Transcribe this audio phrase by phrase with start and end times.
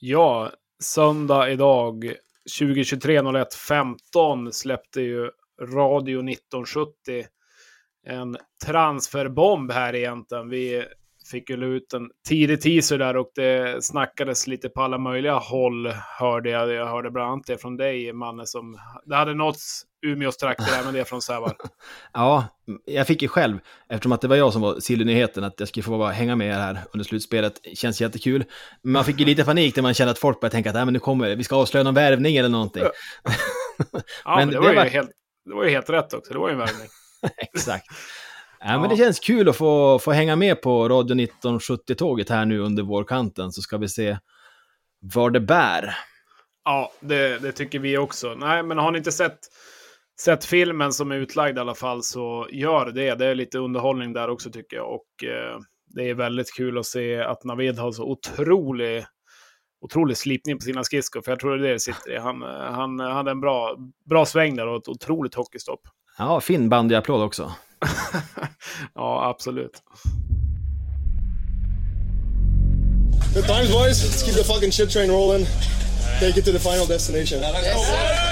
[0.00, 0.50] Ja,
[0.82, 2.14] söndag idag
[2.58, 5.30] 2023 01 15 släppte ju
[5.62, 7.26] Radio 1970
[8.06, 10.48] en transferbomb här egentligen.
[10.48, 10.84] Vi
[11.30, 15.92] fick ju ut en tidig teaser där och det snackades lite på alla möjliga håll
[16.18, 16.72] hörde jag.
[16.72, 20.94] Jag hörde bland annat det från dig, Manne, som det hade nåtts Umeås trakter, även
[20.94, 21.56] det från Sävar.
[22.12, 22.46] ja,
[22.84, 25.84] jag fick ju själv, eftersom att det var jag som var Silly-nyheten, att jag skulle
[25.84, 27.60] få bara hänga med här under slutspelet.
[27.74, 28.44] Känns jättekul.
[28.82, 30.92] Men man fick ju lite panik när man kände att folk började tänka att men
[30.92, 32.82] nu kommer vi ska avslöja någon värvning eller någonting.
[32.82, 33.32] Ja,
[34.24, 34.84] ja men, det, var det, var...
[34.84, 35.10] Ju helt,
[35.44, 36.88] det var ju helt rätt också, det var ju en värvning.
[37.36, 37.86] Exakt.
[38.68, 42.58] Ja, men det känns kul att få, få hänga med på Radio 1970-tåget här nu
[42.58, 44.18] under vårkanten, så ska vi se
[45.00, 45.96] var det bär.
[46.64, 48.34] Ja, det, det, tycker vi också.
[48.34, 49.38] Nej, men har ni inte sett,
[50.20, 53.14] sett filmen som är utlagd i alla fall så gör det.
[53.14, 54.94] Det är lite underhållning där också tycker jag.
[54.94, 55.58] Och eh,
[55.94, 59.04] det är väldigt kul att se att Navid har så otrolig,
[59.80, 61.22] otrolig slipning på sina skridskor.
[61.22, 62.18] För jag tror det är det sitter i.
[62.18, 63.76] Han, han hade en bra,
[64.10, 65.80] bra sväng där och ett otroligt hockeystopp.
[66.18, 67.52] Ja, fin bandyapplåd också.
[68.94, 69.82] ja, absolut.
[73.34, 74.02] Good times, boys.
[74.02, 75.46] Let's keep the fucking shit train rolling.
[76.18, 77.40] Take it to the final destination.
[77.40, 78.25] Yes,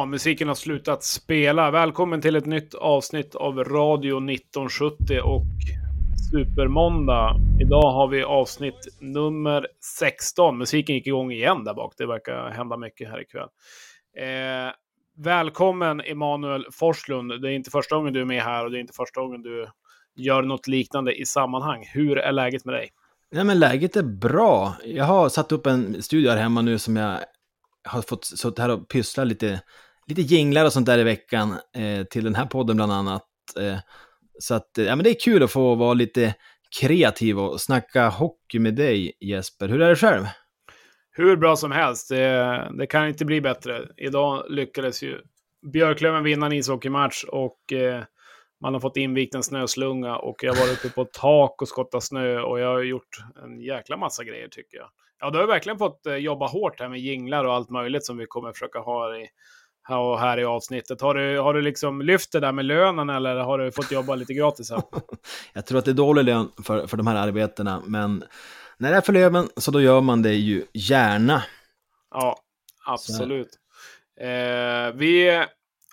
[0.00, 1.70] Ja, musiken har slutat spela.
[1.70, 5.44] Välkommen till ett nytt avsnitt av Radio 1970 och
[6.32, 7.36] Supermåndag.
[7.60, 9.66] Idag har vi avsnitt nummer
[9.98, 10.58] 16.
[10.58, 11.94] Musiken gick igång igen där bak.
[11.96, 13.48] Det verkar hända mycket här ikväll.
[14.18, 14.72] Eh,
[15.16, 17.42] välkommen Emanuel Forslund.
[17.42, 19.42] Det är inte första gången du är med här och det är inte första gången
[19.42, 19.66] du
[20.16, 21.84] gör något liknande i sammanhang.
[21.92, 22.88] Hur är läget med dig?
[23.32, 24.74] Nej, men läget är bra.
[24.84, 27.18] Jag har satt upp en studio här hemma nu som jag
[27.84, 29.60] har fått suttit här och pyssla lite,
[30.10, 33.26] lite jinglar och sånt där i veckan eh, till den här podden bland annat.
[33.60, 33.78] Eh,
[34.38, 36.34] så att, eh, ja men det är kul att få vara lite
[36.80, 39.68] kreativ och snacka hockey med dig Jesper.
[39.68, 40.24] Hur är det själv?
[41.10, 42.08] Hur bra som helst.
[42.08, 43.88] Det, det kan inte bli bättre.
[43.96, 45.20] Idag lyckades ju
[45.72, 48.02] Björklöven vinna en ishockeymatch och eh,
[48.60, 52.04] man har fått invikt en snöslunga och jag har varit uppe på tak och skottat
[52.04, 54.88] snö och jag har gjort en jäkla massa grejer tycker jag.
[55.20, 58.16] Ja, du har verkligen fått eh, jobba hårt här med jinglar och allt möjligt som
[58.16, 59.28] vi kommer försöka ha i,
[59.82, 61.00] här, här i avsnittet.
[61.00, 64.14] Har du, har du liksom lyft det där med lönen eller har du fått jobba
[64.14, 64.82] lite gratis här?
[65.52, 68.24] jag tror att det är dålig lön för, för de här arbetena, men
[68.78, 71.42] när det är för löven så då gör man det ju gärna.
[72.10, 72.36] Ja,
[72.86, 73.58] absolut.
[74.20, 75.44] Eh, vi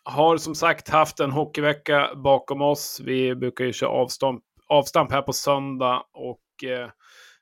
[0.03, 3.01] har som sagt haft en hockeyvecka bakom oss.
[3.03, 6.89] Vi brukar ju köra avstamp, avstamp här på söndag och eh,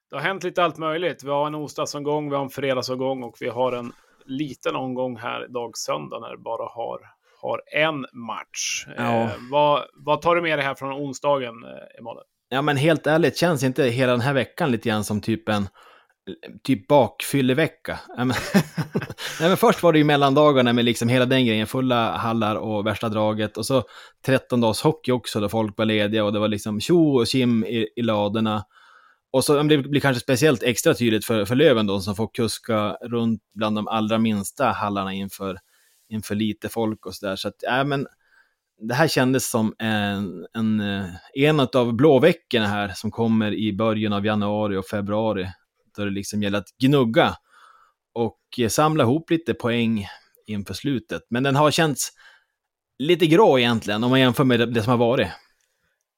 [0.10, 1.24] det har hänt lite allt möjligt.
[1.24, 3.92] Vi har en onsdagsomgång, vi har en fredagsomgång och vi har en
[4.26, 7.00] liten omgång här idag söndag när det bara har,
[7.42, 8.86] har en match.
[8.98, 9.22] Ja.
[9.22, 12.26] Eh, vad, vad tar du med dig här från onsdagen, eh, Emanuel?
[12.50, 15.68] Ja, men helt ärligt, känns inte hela den här veckan lite grann som typ en
[16.64, 18.00] typ bakfyllevecka.
[18.18, 22.86] Nej, men först var det ju mellandagarna med liksom hela den grejen, fulla hallar och
[22.86, 23.58] värsta draget.
[23.58, 23.84] Och så
[24.26, 27.64] 13 dagars hockey också, då folk var lediga och det var liksom tjo och kim
[27.64, 28.64] i, i ladorna.
[29.36, 32.98] Och så det blir kanske speciellt extra tydligt för, för Löven då, som får kuska
[33.02, 35.58] runt bland de allra minsta hallarna inför,
[36.10, 37.36] inför lite folk och sådär.
[37.36, 38.08] Så att, äh, men,
[38.82, 44.14] det här kändes som en, en, eh, en av blåveckorna här som kommer i början
[44.14, 45.48] av januari och februari.
[45.98, 47.36] Då det liksom gäller att gnugga
[48.14, 50.08] och eh, samla ihop lite poäng
[50.48, 51.22] inför slutet.
[51.30, 52.12] Men den har känts
[53.00, 55.28] lite grå egentligen om man jämför med det som har varit.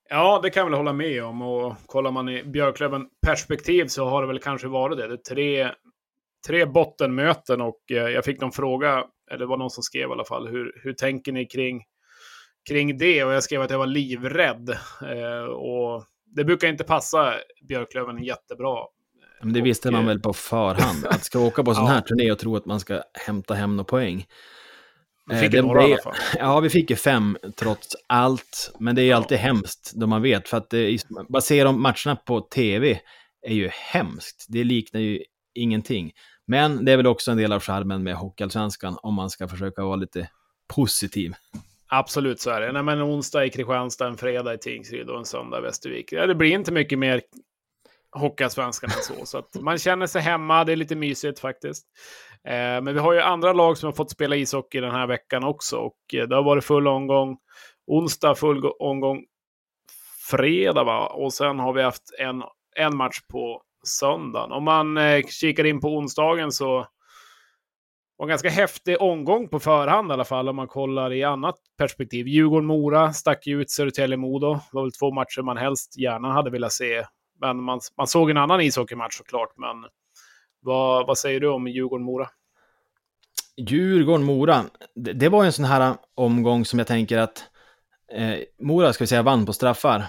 [0.09, 1.41] Ja, det kan jag väl hålla med om.
[1.41, 5.07] Och kollar man i Björklöven-perspektiv så har det väl kanske varit det.
[5.07, 5.72] Det tre,
[6.47, 10.12] tre bottenmöten och eh, jag fick någon fråga, eller det var någon som skrev i
[10.12, 11.83] alla fall, hur, hur tänker ni kring,
[12.69, 13.24] kring det?
[13.24, 14.69] Och jag skrev att jag var livrädd.
[15.01, 17.33] Eh, och det brukar inte passa
[17.68, 18.77] Björklöven jättebra.
[19.42, 22.31] Men det visste och, man väl på förhand, att ska åka på sån här turné
[22.31, 24.25] och tro att man ska hämta hem några poäng.
[25.27, 26.13] Vi eh, fick det några blev, i alla fall.
[26.39, 28.75] Ja, vi fick ju fem trots allt.
[28.79, 29.15] Men det är ju ja.
[29.15, 30.50] alltid hemskt då man vet.
[30.50, 30.97] För att det,
[31.29, 33.00] bara se de matcherna på tv
[33.47, 34.45] är ju hemskt.
[34.50, 35.24] Det liknar ju
[35.56, 36.12] ingenting.
[36.47, 39.83] Men det är väl också en del av skärmen med Hockeyallsvenskan om man ska försöka
[39.83, 40.29] vara lite
[40.75, 41.33] positiv.
[41.89, 42.71] Absolut så är det.
[42.71, 46.12] Nej, men en onsdag i Kristianstad, en fredag i Tingsryd och en söndag i Västervik.
[46.12, 47.21] Ja, det blir inte mycket mer
[48.12, 49.25] Hockeyallsvenskan än så.
[49.25, 51.85] Så att man känner sig hemma, det är lite mysigt faktiskt.
[52.48, 55.44] Eh, men vi har ju andra lag som har fått spela ishockey den här veckan
[55.44, 57.38] också och eh, det har varit full omgång
[57.88, 59.24] onsdag, full omgång
[60.30, 61.08] fredag va?
[61.08, 62.44] Och sen har vi haft en,
[62.76, 64.52] en match på söndagen.
[64.52, 66.88] Om man eh, kikar in på onsdagen så
[68.18, 71.56] var en ganska häftig omgång på förhand i alla fall om man kollar i annat
[71.78, 72.28] perspektiv.
[72.28, 74.54] Djurgården-Mora stack ju ut Södertälje-Modo.
[74.54, 77.06] Det var väl två matcher man helst gärna hade velat se.
[77.42, 79.54] Men man, man såg en annan ishockeymatch såklart.
[79.56, 79.86] Men
[80.68, 82.30] vad, vad säger du om Djurgården-Mora?
[83.58, 84.64] Djurgården-Mora,
[84.96, 87.44] det, det, var en sån här omgång som jag tänker att
[88.14, 90.06] eh, Mora, ska vi säga, vann på straffar.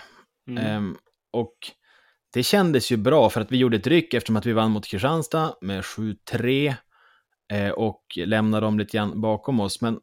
[0.49, 0.65] Mm.
[0.65, 0.97] Eh,
[1.31, 1.55] och
[2.33, 4.87] det kändes ju bra för att vi gjorde ett ryck eftersom att vi vann mot
[4.87, 6.75] Kristianstad med 7-3
[7.53, 9.81] eh, och lämnade dem lite grann bakom oss.
[9.81, 10.01] Men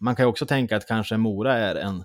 [0.00, 2.04] man kan ju också tänka att kanske Mora är en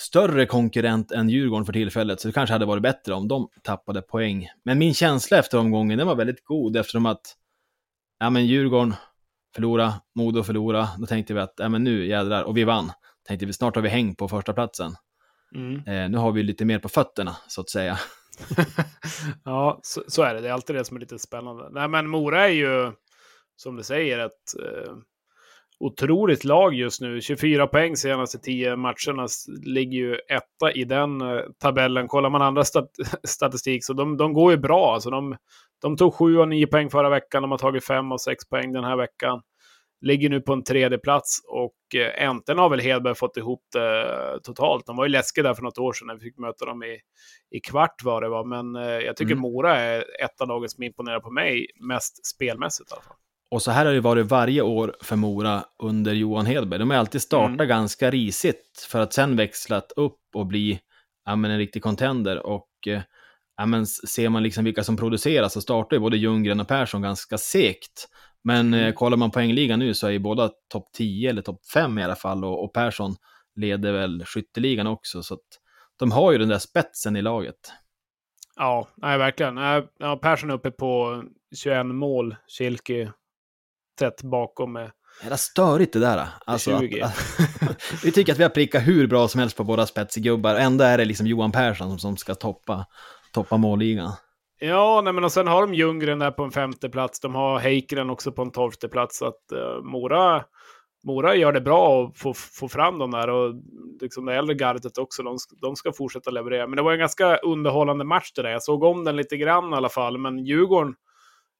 [0.00, 4.02] större konkurrent än Djurgården för tillfället, så det kanske hade varit bättre om de tappade
[4.02, 4.48] poäng.
[4.64, 7.36] Men min känsla efter omgången, den var väldigt god eftersom att
[8.18, 8.94] ja, men Djurgården
[9.54, 12.92] förlora, Modo förlora, då tänkte vi att ja, men nu jädrar, och vi vann.
[13.28, 14.94] Tänkte vi snart har vi häng på första platsen.
[15.54, 15.74] Mm.
[15.74, 17.98] Eh, nu har vi lite mer på fötterna, så att säga.
[19.44, 20.40] ja, så, så, är det.
[20.40, 21.68] Det är alltid det som är lite spännande.
[21.70, 22.92] Nej, men Mora är ju,
[23.56, 24.92] som du säger, ett eh,
[25.80, 27.20] otroligt lag just nu.
[27.20, 29.26] 24 poäng senaste 10 matcherna
[29.64, 32.08] ligger ju etta i den eh, tabellen.
[32.08, 32.90] Kollar man andra stat
[33.24, 34.94] statistik så de, de går ju bra.
[34.94, 35.36] Alltså de,
[35.82, 37.42] de tog 7 och 9 poäng förra veckan.
[37.42, 39.42] De har tagit 5 och 6 poäng den här veckan.
[40.02, 44.40] Ligger nu på en tredje plats och eh, äntligen har väl Hedberg fått ihop det
[44.42, 44.86] totalt.
[44.86, 46.98] De var ju läskiga där för något år sedan när vi fick möta dem i,
[47.50, 48.44] i kvart var det var.
[48.44, 49.42] Men eh, jag tycker mm.
[49.42, 53.16] Mora är ett av lagen som imponerar på mig mest spelmässigt i alla fall.
[53.50, 56.78] Och så här har det varit varje år för Mora under Johan Hedberg.
[56.78, 57.68] De har alltid startat mm.
[57.68, 60.80] ganska risigt för att sen växlat upp och bli
[61.24, 62.46] ja, men en riktig contender.
[62.46, 63.02] Och eh,
[63.56, 67.02] ja, men ser man liksom vilka som producerar så startar ju både Ljunggren och Persson
[67.02, 68.08] ganska segt.
[68.44, 68.92] Men eh, mm.
[68.92, 72.16] kollar man poängligan nu så är ju båda topp 10 eller topp 5 i alla
[72.16, 73.16] fall och, och Persson
[73.56, 75.22] leder väl skytteligan också.
[75.22, 75.48] Så att
[75.98, 77.72] de har ju den där spetsen i laget.
[78.56, 79.56] Ja, nej, verkligen.
[79.98, 81.22] Ja, Persson är uppe på
[81.56, 83.12] 21 mål, Kilke
[84.00, 84.90] tätt bakom med
[85.22, 86.26] är det störigt det där?
[86.46, 89.86] Alltså, att, att, vi tycker att vi har prickat hur bra som helst på våra
[89.86, 92.86] spetsgubbar, ändå är det liksom Johan Persson som, som ska toppa,
[93.32, 94.12] toppa målligan.
[94.60, 97.20] Ja, nej, men och sen har de Ljunggren där på en femte plats.
[97.20, 99.18] De har Heikkinen också på en tolfte plats.
[99.18, 100.44] Så att uh, Mora,
[101.04, 103.30] Mora gör det bra att få, få fram dem där.
[103.30, 103.54] Och
[104.00, 106.66] liksom det äldre gardet också, de, de ska fortsätta leverera.
[106.66, 108.50] Men det var en ganska underhållande match det där.
[108.50, 110.18] Jag såg om den lite grann i alla fall.
[110.18, 110.94] Men Djurgården,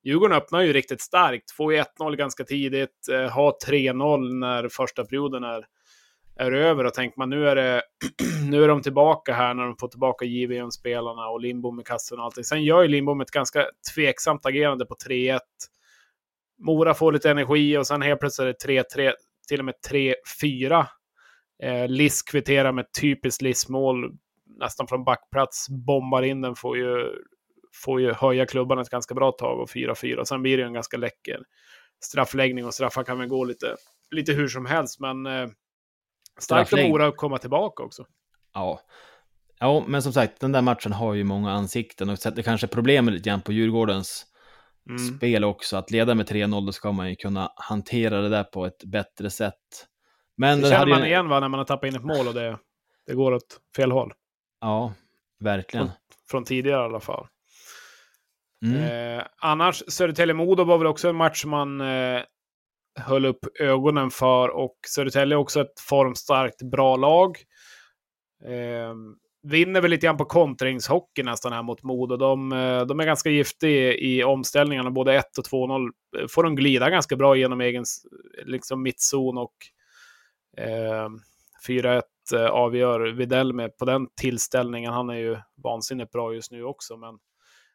[0.05, 1.51] Djurgården öppnar ju riktigt starkt.
[1.51, 3.09] Får ju 1-0 ganska tidigt.
[3.13, 5.65] Eh, har 3-0 när första perioden är
[6.41, 7.83] är över och tänker man nu är, det,
[8.51, 12.25] nu är de tillbaka här när de får tillbaka JVM-spelarna och Lindbom i kassen och
[12.25, 12.45] allting.
[12.45, 15.39] Sen gör ju Lindbom ett ganska tveksamt agerande på 3-1.
[16.59, 19.13] Mora får lite energi och sen helt plötsligt är det 3-3,
[19.49, 19.75] till och med
[20.43, 20.87] 3-4.
[21.63, 24.13] Eh, Liss kvitterar med typiskt Liss-mål,
[24.59, 27.13] nästan från backplats, bombar in den, får ju,
[27.85, 30.25] får ju höja klubban ett ganska bra tag och 4-4.
[30.25, 31.43] Sen blir det en ganska läcker
[32.05, 33.77] straffläggning och straffar kan väl gå lite,
[34.11, 35.49] lite hur som helst, men eh,
[36.39, 38.07] Starkt av Mora att komma tillbaka också.
[38.55, 38.81] Ja.
[39.59, 43.15] Ja, men som sagt, den där matchen har ju många ansikten och sätter kanske problemet
[43.15, 44.27] lite grann på Djurgårdens
[44.89, 44.99] mm.
[44.99, 45.77] spel också.
[45.77, 49.31] Att leda med 3-0, då ska man ju kunna hantera det där på ett bättre
[49.31, 49.55] sätt.
[50.37, 51.07] Men det känner man ju...
[51.07, 52.59] igen va, när man har tappat in ett mål och det,
[53.07, 54.13] det går åt fel håll.
[54.61, 54.95] Ja,
[55.41, 55.87] verkligen.
[55.87, 55.97] Från,
[56.31, 57.27] från tidigare i alla fall.
[58.67, 59.19] Mm.
[59.19, 62.23] Eh, annars, Södertälje-Modo var väl också en match man eh,
[63.01, 64.49] höll upp ögonen för.
[64.49, 67.39] Och Södertälje är också ett formstarkt, bra lag.
[68.45, 68.95] Eh,
[69.43, 72.17] vinner väl lite grann på kontringshockey nästan här mot Modo.
[72.17, 75.91] De, eh, de är ganska giftiga i omställningarna, både 1 och 2-0.
[76.19, 77.85] Eh, får de glida ganska bra genom egen
[78.45, 79.55] liksom, mittzon och
[80.57, 81.21] ehm, eh,
[81.67, 82.03] 4-1
[82.51, 84.93] avgör Videll med på den tillställningen.
[84.93, 87.19] Han är ju vansinnigt bra just nu också, men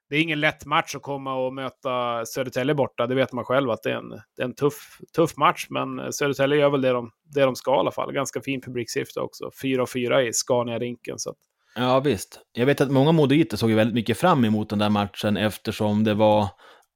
[0.09, 3.07] det är ingen lätt match att komma och möta Södertälje borta.
[3.07, 5.67] Det vet man själv att det är en, det är en tuff, tuff match.
[5.69, 8.13] Men Södertälje gör väl det de, det de ska i alla fall.
[8.13, 9.49] Ganska fin publiksiffra också.
[9.63, 11.17] 4-4 i Scania-rinken.
[11.17, 11.37] Så att...
[11.75, 12.39] Ja, visst.
[12.53, 16.13] Jag vet att många moditer såg väldigt mycket fram emot den där matchen eftersom det
[16.13, 16.47] var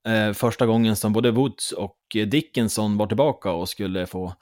[0.07, 1.97] eh, första gången som både Woods och
[2.27, 4.33] Dickinson var tillbaka och skulle få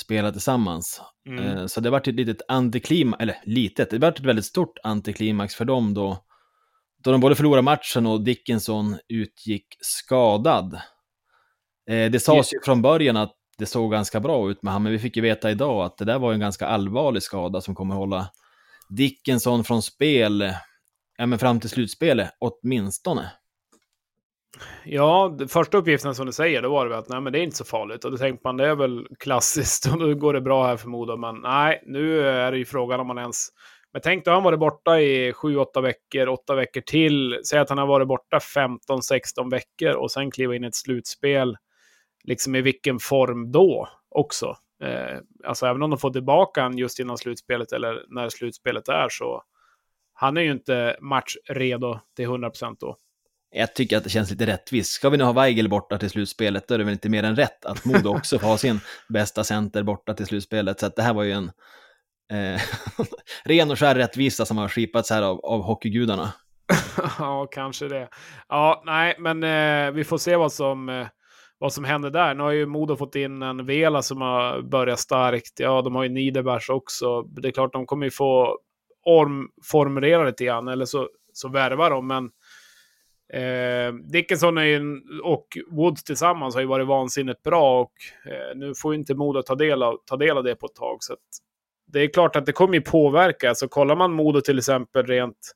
[0.00, 1.02] spela tillsammans.
[1.28, 1.44] Mm.
[1.44, 5.54] Eh, så det var ett litet antiklimax, eller litet, det var ett väldigt stort antiklimax
[5.54, 6.24] för dem då
[7.04, 10.74] då de både förlorade matchen och Dickinson utgick skadad.
[11.90, 14.92] Eh, det sades ju från början att det såg ganska bra ut med honom, men
[14.92, 17.94] vi fick ju veta idag att det där var en ganska allvarlig skada som kommer
[17.94, 18.30] hålla
[18.88, 20.52] Dickinson från spel,
[21.18, 23.30] ja men fram till slutspelet åtminstone.
[24.84, 27.56] Ja, första uppgiften som du säger, då var det att nej, men det är inte
[27.56, 28.04] så farligt.
[28.04, 31.16] Och då tänkte man, det är väl klassiskt och då går det bra här förmodar
[31.16, 33.48] Men nej, nu är det ju frågan om man ens...
[33.94, 37.40] Men tänk då han varit borta i 7-8 veckor, 8 veckor till.
[37.48, 41.56] Säg att han har varit borta 15-16 veckor och sen kliva in i ett slutspel.
[42.24, 44.56] Liksom i vilken form då också?
[44.82, 49.08] Eh, alltså även om de får tillbaka han just innan slutspelet eller när slutspelet är
[49.08, 49.42] så
[50.14, 52.96] han är ju inte matchredo till 100% då.
[53.50, 54.90] Jag tycker att det känns lite rättvist.
[54.90, 57.36] Ska vi nu ha Weigel borta till slutspelet, då är det väl inte mer än
[57.36, 60.80] rätt att Modo också får ha sin bästa center borta till slutspelet.
[60.80, 61.50] Så att det här var ju en
[62.32, 62.60] eh,
[63.44, 66.32] ren och skär rättvisa som har skipats här av, av hockeygudarna.
[67.18, 68.08] ja, kanske det.
[68.48, 71.06] Ja, nej, men eh, vi får se vad som, eh,
[71.58, 72.34] vad som händer där.
[72.34, 75.60] Nu har ju Modo fått in en Vela som har börjat starkt.
[75.60, 77.22] Ja, de har ju Niederbergs också.
[77.22, 78.58] Det är klart, de kommer ju få
[79.06, 82.30] omformulera lite grann, eller så, så värvar de, men
[83.32, 87.92] Eh, Dickinson ju, och Woods tillsammans har ju varit vansinnigt bra och
[88.32, 90.74] eh, nu får ju inte Modo ta del, av, ta del av det på ett
[90.74, 90.96] tag.
[91.00, 91.18] Så att
[91.94, 93.48] det är klart att det kommer ju påverka.
[93.48, 95.52] Alltså kollar man Modo till exempel rent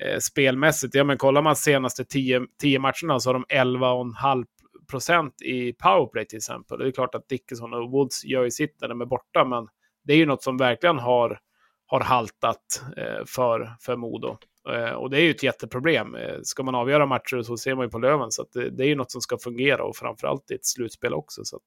[0.00, 4.44] eh, spelmässigt, ja men kollar man senaste 10 matcherna så har de 11,5
[4.90, 6.78] procent i powerplay till exempel.
[6.78, 9.68] Det är klart att Dickinson och Woods gör ju sitt när de är borta, men
[10.04, 11.38] det är ju något som verkligen har,
[11.86, 14.36] har haltat eh, för, för Modo.
[14.68, 16.14] Eh, och det är ju ett jätteproblem.
[16.14, 18.30] Eh, ska man avgöra matcher så ser man ju på Löven.
[18.30, 21.44] Så det, det, är ju något som ska fungera och framförallt i ett slutspel också.
[21.44, 21.62] Så att,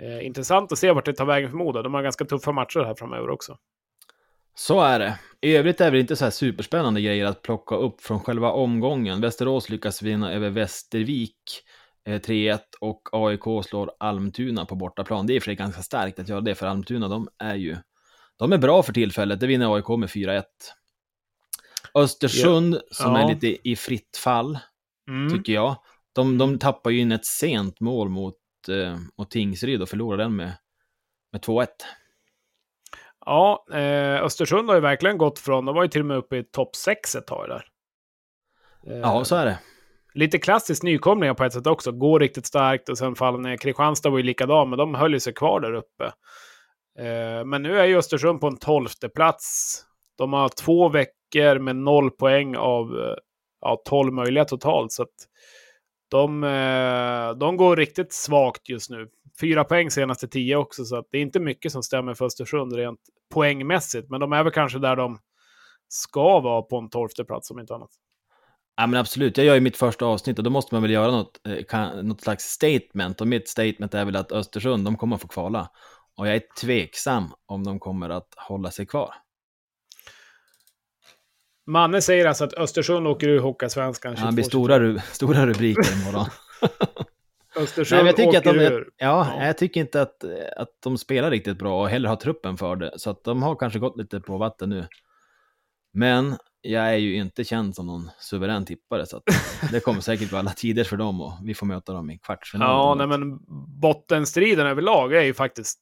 [0.00, 1.82] eh, intressant att se vart det tar vägen för Modo.
[1.82, 3.56] De har ganska tuffa matcher här framöver också.
[4.54, 5.18] Så är det.
[5.40, 9.20] I övrigt är det inte så här superspännande grejer att plocka upp från själva omgången.
[9.20, 11.62] Västerås lyckas vinna över Västervik
[12.06, 15.26] 3-1 och AIK slår Almtuna på bortaplan.
[15.26, 17.76] Det är för sig ganska starkt att göra det, för Almtuna de är ju
[18.40, 19.40] de är bra för tillfället.
[19.40, 20.42] Det vinner AIK med 4-1.
[21.94, 22.80] Östersund, ja.
[22.90, 23.20] som ja.
[23.20, 24.58] är lite i fritt fall,
[25.08, 25.30] mm.
[25.38, 25.76] tycker jag.
[26.12, 28.39] De, de tappar ju in ett sent mål mot, eh,
[29.18, 30.52] mot Tingsryd och förlorar den med,
[31.32, 31.66] med 2-1.
[33.26, 36.36] Ja, eh, Östersund har ju verkligen gått från, de var ju till och med uppe
[36.36, 37.64] i topp 6 ett tag där.
[38.86, 39.58] Eh, ja, så är det.
[40.14, 41.92] Lite klassiskt nykomlingar på ett sätt också.
[41.92, 43.56] Går riktigt starkt och sen faller ner.
[43.56, 46.04] Kristianstad var ju likadan, men de höll ju sig kvar där uppe.
[46.98, 49.80] Eh, men nu är ju Östersund på en tolfte plats.
[50.18, 53.14] De har två veckor med noll poäng av eh,
[53.60, 54.92] ja, 12 möjliga totalt.
[54.92, 55.06] Så
[56.10, 59.08] de, eh, de går riktigt svagt just nu.
[59.40, 63.00] Fyra poäng senaste tio också, så det är inte mycket som stämmer för Östersund rent
[63.34, 64.10] poängmässigt.
[64.10, 65.18] Men de är väl kanske där de
[65.88, 67.90] ska vara på en tolfte plats om inte annat.
[68.76, 71.10] Ja men absolut, jag gör ju mitt första avsnitt och då måste man väl göra
[71.10, 73.20] något, eh, kan, något slags statement.
[73.20, 75.70] Och mitt statement är väl att Östersund, de kommer att få kvala.
[76.16, 79.14] Och jag är tveksam om de kommer att hålla sig kvar.
[81.66, 84.14] Manne säger alltså att Östersund åker ur Hockeysvenskan.
[84.18, 86.26] Ja, det blir stora, stora rubriker imorgon.
[87.56, 88.90] Östersund Nej, jag tycker åker att de, ur.
[88.96, 90.24] Ja, ja, jag tycker inte att,
[90.56, 92.92] att de spelar riktigt bra och heller har truppen för det.
[92.96, 94.86] Så att de har kanske gått lite på vatten nu.
[95.92, 99.22] Men jag är ju inte känd som någon suverän tippare, så
[99.72, 102.76] det kommer säkert vara alla tider för dem och vi får möta dem i kvartsfinalen.
[102.76, 103.38] Ja, nej, men
[103.80, 105.80] bottenstriden överlag är ju faktiskt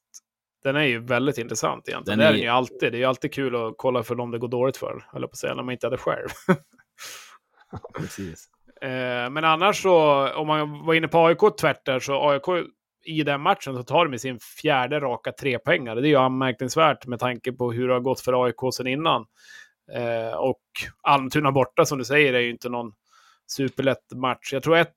[0.63, 2.19] den är ju väldigt intressant egentligen.
[2.19, 2.33] Den är...
[2.33, 2.93] Det är den ju alltid.
[2.93, 5.33] Det är ju alltid kul att kolla för dem det går dåligt för, eller på
[5.33, 6.29] att säga, när man inte hade själv.
[7.99, 8.49] Precis.
[8.81, 12.67] Eh, men annars så, om man var inne på AIK tvärt där, så AIK
[13.05, 16.01] i den matchen så tar de med sin fjärde raka trepoängare.
[16.01, 19.27] Det är ju anmärkningsvärt med tanke på hur det har gått för AIK sen innan.
[19.93, 20.63] Eh, och
[21.03, 22.93] Almtuna borta, som du säger, är ju inte någon
[23.47, 24.53] superlätt match.
[24.53, 24.95] Jag tror ett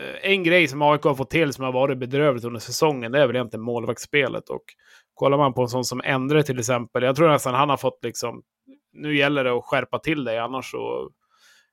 [0.00, 3.20] Eh, en grej som AIK har fått till som har varit bedrövligt under säsongen, det
[3.20, 4.48] är väl egentligen målvaktsspelet.
[4.48, 4.64] Och
[5.14, 7.98] kollar man på en sån som Endre till exempel, jag tror nästan han har fått
[8.02, 8.42] liksom,
[8.92, 11.10] nu gäller det att skärpa till det, annars så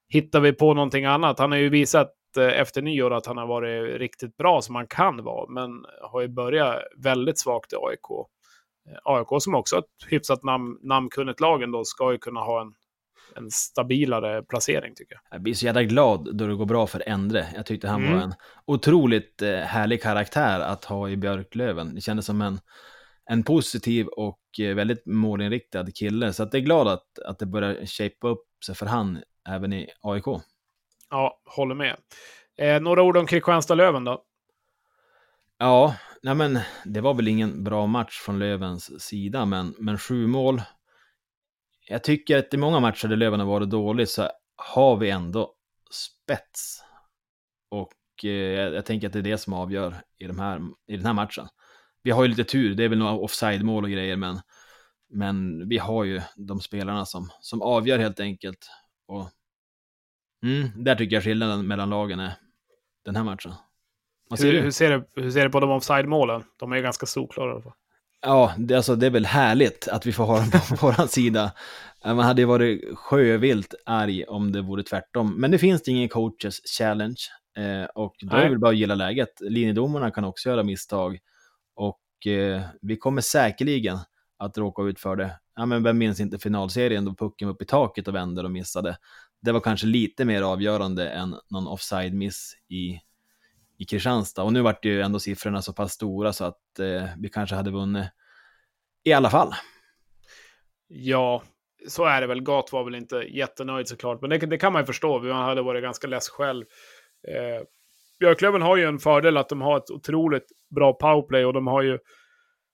[0.09, 1.39] hittar vi på någonting annat.
[1.39, 4.88] Han har ju visat eh, efter nyår att han har varit riktigt bra som han
[4.88, 8.09] kan vara, men har ju börjat väldigt svagt i AIK.
[8.89, 12.61] Eh, AIK som också har ett hyfsat nam namnkunnigt lag ändå, ska ju kunna ha
[12.61, 12.73] en
[13.36, 15.21] en stabilare placering tycker jag.
[15.31, 17.48] Jag blir så jävla glad då det går bra för Endre.
[17.55, 18.17] Jag tyckte han mm.
[18.17, 18.33] var en
[18.65, 21.95] otroligt eh, härlig karaktär att ha i Björklöven.
[21.95, 22.59] Det kändes som en,
[23.25, 26.33] en positiv och eh, väldigt målinriktad kille.
[26.33, 29.19] Så att jag är glad att, att det börjar shape upp sig för han
[29.50, 30.25] även i AIK.
[31.09, 31.95] Ja, håller med.
[32.57, 34.24] Eh, några ord om Kristianstad-Löven då?
[35.57, 40.27] Ja, nej men det var väl ingen bra match från Lövens sida, men, men sju
[40.27, 40.62] mål
[41.89, 45.55] jag tycker att i många matcher där Löven har varit dåligt så har vi ändå
[45.91, 46.84] spets.
[47.72, 48.29] Och eh,
[48.74, 51.48] jag tänker att det är det som avgör i, de här, i den här matchen.
[52.03, 54.39] Vi har ju lite tur, det är väl några offside-mål och grejer, men,
[55.10, 58.69] men vi har ju de spelarna som, som avgör helt enkelt.
[59.08, 59.29] Och
[60.43, 62.34] Mm, där tycker jag skillnaden mellan lagen är
[63.05, 63.53] den här matchen.
[64.39, 66.43] Hur, hur, ser du, hur ser du på de offside-målen?
[66.58, 67.74] De är ju ganska solklara i alla fall.
[68.21, 71.51] Ja, det, alltså, det är väl härligt att vi får ha dem på vår sida.
[72.05, 75.35] Man hade ju varit sjövilt arg om det vore tvärtom.
[75.41, 77.19] Men det finns det ingen coaches challenge.
[77.57, 78.39] Eh, och då Nej.
[78.39, 79.41] är det väl bara att gilla läget.
[79.41, 81.19] Linjedomarna kan också göra misstag.
[81.75, 83.97] Och eh, vi kommer säkerligen
[84.38, 85.39] att råka ut för det.
[85.55, 88.51] Ja, men vem minns inte finalserien då pucken var upp i taket och vände och
[88.51, 88.97] missade.
[89.41, 92.99] Det var kanske lite mer avgörande än någon offside-miss i,
[93.79, 94.43] i Kristianstad.
[94.43, 97.71] Och nu vart ju ändå siffrorna så pass stora så att eh, vi kanske hade
[97.71, 98.05] vunnit
[99.03, 99.53] i alla fall.
[100.88, 101.43] Ja,
[101.88, 102.41] så är det väl.
[102.41, 105.19] Gat var väl inte jättenöjd såklart, men det, det kan man ju förstå.
[105.19, 106.65] Man hade varit ganska less själv.
[107.27, 107.63] Eh,
[108.19, 110.45] Björklöven har ju en fördel att de har ett otroligt
[110.75, 112.00] bra powerplay och de har ju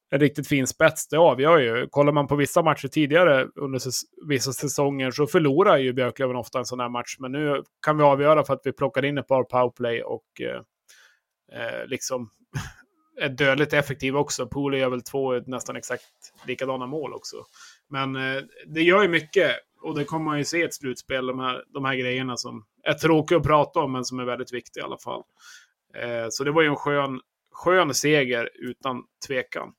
[0.10, 1.08] en riktigt fin spets.
[1.08, 1.88] Det avgör ju.
[1.90, 6.60] Kollar man på vissa matcher tidigare under säs vissa säsonger så förlorar ju Björklöven ofta
[6.60, 7.16] en sån här match.
[7.20, 10.62] Men nu kan vi avgöra för att vi plockar in ett par powerplay och eh,
[11.52, 12.30] eh, liksom
[13.22, 14.48] är dödligt effektiv också.
[14.48, 16.04] Pooley gör väl två nästan exakt
[16.48, 17.46] likadana mål också.
[17.90, 21.28] Men eh, det gör ju mycket och det kommer man ju se i ett slutspel,
[21.28, 24.54] de här, de här grejerna som är tråkiga att prata om, men som är väldigt
[24.54, 25.24] viktiga i alla fall.
[25.96, 27.22] Eh, så det var ju en skön,
[27.52, 29.74] skön seger utan tvekan.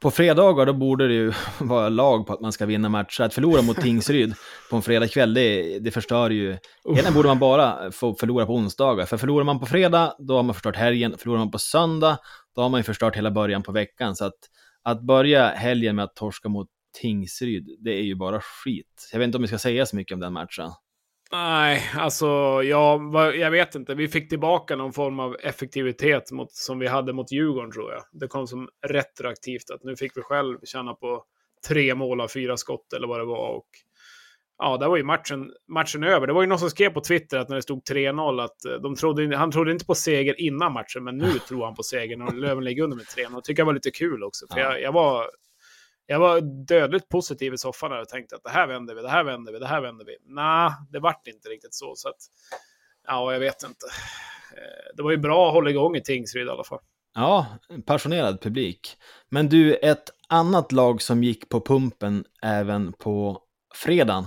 [0.00, 3.22] På fredagar då borde det ju vara lag på att man ska vinna matcher.
[3.22, 4.34] Att förlora mot Tingsryd
[4.70, 6.58] på en fredagkväll, det, det förstör ju...
[6.84, 9.06] Egentligen borde man bara få förlora på onsdagar.
[9.06, 11.14] För förlorar man på fredag, då har man förstört helgen.
[11.18, 12.18] Förlorar man på söndag,
[12.54, 14.16] då har man ju förstört hela början på veckan.
[14.16, 14.38] Så att,
[14.82, 16.68] att börja helgen med att torska mot
[17.00, 19.08] Tingsryd, det är ju bara skit.
[19.12, 20.70] Jag vet inte om vi ska säga så mycket om den matchen.
[21.32, 22.26] Nej, alltså
[22.64, 23.00] ja,
[23.34, 23.94] jag vet inte.
[23.94, 28.02] Vi fick tillbaka någon form av effektivitet mot, som vi hade mot Djurgården tror jag.
[28.12, 31.24] Det kom som retroaktivt att nu fick vi själv känna på
[31.68, 33.48] tre mål av fyra skott eller vad det var.
[33.48, 33.66] Och,
[34.58, 36.26] ja, där var ju matchen, matchen över.
[36.26, 38.72] Det var ju någon som skrev på Twitter att när det stod 3-0 att eh,
[38.72, 42.16] de trodde, han trodde inte på seger innan matchen, men nu tror han på seger
[42.16, 43.34] när Löven ligger under med 3-0.
[43.34, 44.72] Det tycker jag var lite kul också, för ja.
[44.72, 45.30] jag, jag var
[46.10, 49.24] jag var dödligt positiv i soffan och tänkte att det här vänder vi, det här
[49.24, 50.16] vänder vi, det här vänder vi.
[50.24, 51.92] Nej, det vart inte riktigt så.
[51.96, 52.16] så att,
[53.06, 53.86] ja, jag vet inte.
[54.56, 56.78] Eh, det var ju bra att hålla igång i Tingsryd i alla fall.
[57.14, 57.46] Ja,
[57.86, 58.96] passionerad publik.
[59.28, 63.42] Men du, ett annat lag som gick på pumpen även på
[63.74, 64.26] fredagen,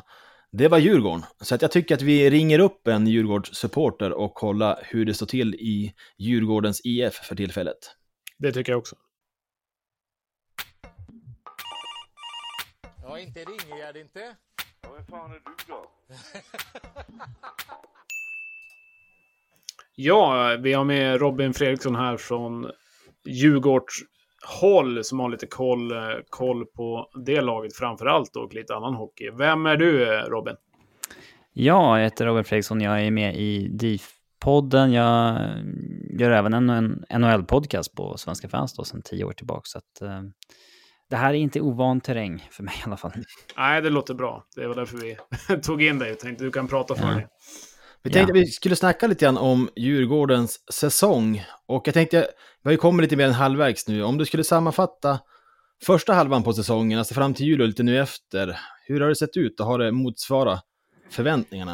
[0.51, 1.23] det var Djurgården.
[1.41, 5.25] Så att jag tycker att vi ringer upp en Djurgårdssupporter och kollar hur det står
[5.25, 7.77] till i Djurgårdens IF för tillfället.
[8.37, 8.95] Det tycker jag också.
[13.23, 14.35] Inte Ringegärd inte.
[14.81, 15.85] Ja, vem fan är du då?
[19.95, 22.71] ja, vi har med Robin Fredriksson här från
[23.25, 23.93] Djurgårds
[24.61, 25.93] håll som har lite koll,
[26.29, 29.29] koll på det laget framför allt och lite annan hockey.
[29.37, 30.55] Vem är du Robin?
[31.53, 32.81] Ja, jag heter Robin Fredriksson.
[32.81, 34.93] Jag är med i DIF-podden.
[34.93, 35.39] Jag
[36.19, 39.61] gör även en NHL-podcast på Svenska fans då, sedan tio år tillbaka.
[39.63, 40.21] Så att, eh,
[41.13, 43.11] det här är inte ovan terräng för mig i alla fall.
[43.57, 44.43] Nej, det låter bra.
[44.55, 45.17] Det var därför vi
[45.61, 47.13] tog in dig och tänkte du kan prata för ja.
[47.13, 47.27] dig.
[48.03, 48.41] Vi tänkte ja.
[48.41, 51.45] vi skulle snacka lite grann om Djurgårdens säsong.
[51.67, 52.27] Och jag tänkte,
[52.63, 54.03] vi har ju kommit lite mer än halvvägs nu.
[54.03, 55.19] Om du skulle sammanfatta
[55.85, 58.59] första halvan på säsongen, alltså fram till jul och lite nu efter.
[58.87, 60.63] Hur har det sett ut och har det motsvarat
[61.11, 61.73] förväntningarna?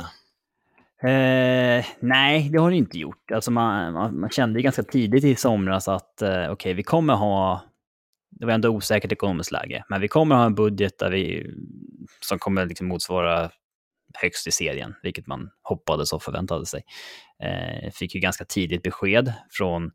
[1.04, 3.32] Eh, nej, det har det inte gjort.
[3.32, 7.14] Alltså man, man, man kände ganska tidigt i somras att eh, okej, okay, vi kommer
[7.14, 7.69] ha
[8.32, 11.54] det var ändå osäkert ekonomiskt läge, men vi kommer ha en budget där vi,
[12.22, 13.52] som kommer liksom motsvara
[14.14, 16.84] högst i serien, vilket man hoppades och förväntade sig.
[17.44, 19.92] Eh, fick ju ganska tidigt besked från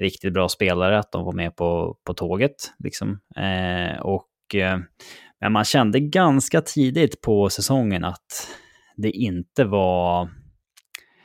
[0.00, 2.54] riktigt bra spelare att de var med på, på tåget.
[2.78, 3.20] Liksom.
[3.36, 4.78] Eh, och, eh,
[5.40, 8.48] men man kände ganska tidigt på säsongen att
[8.96, 10.30] det inte var...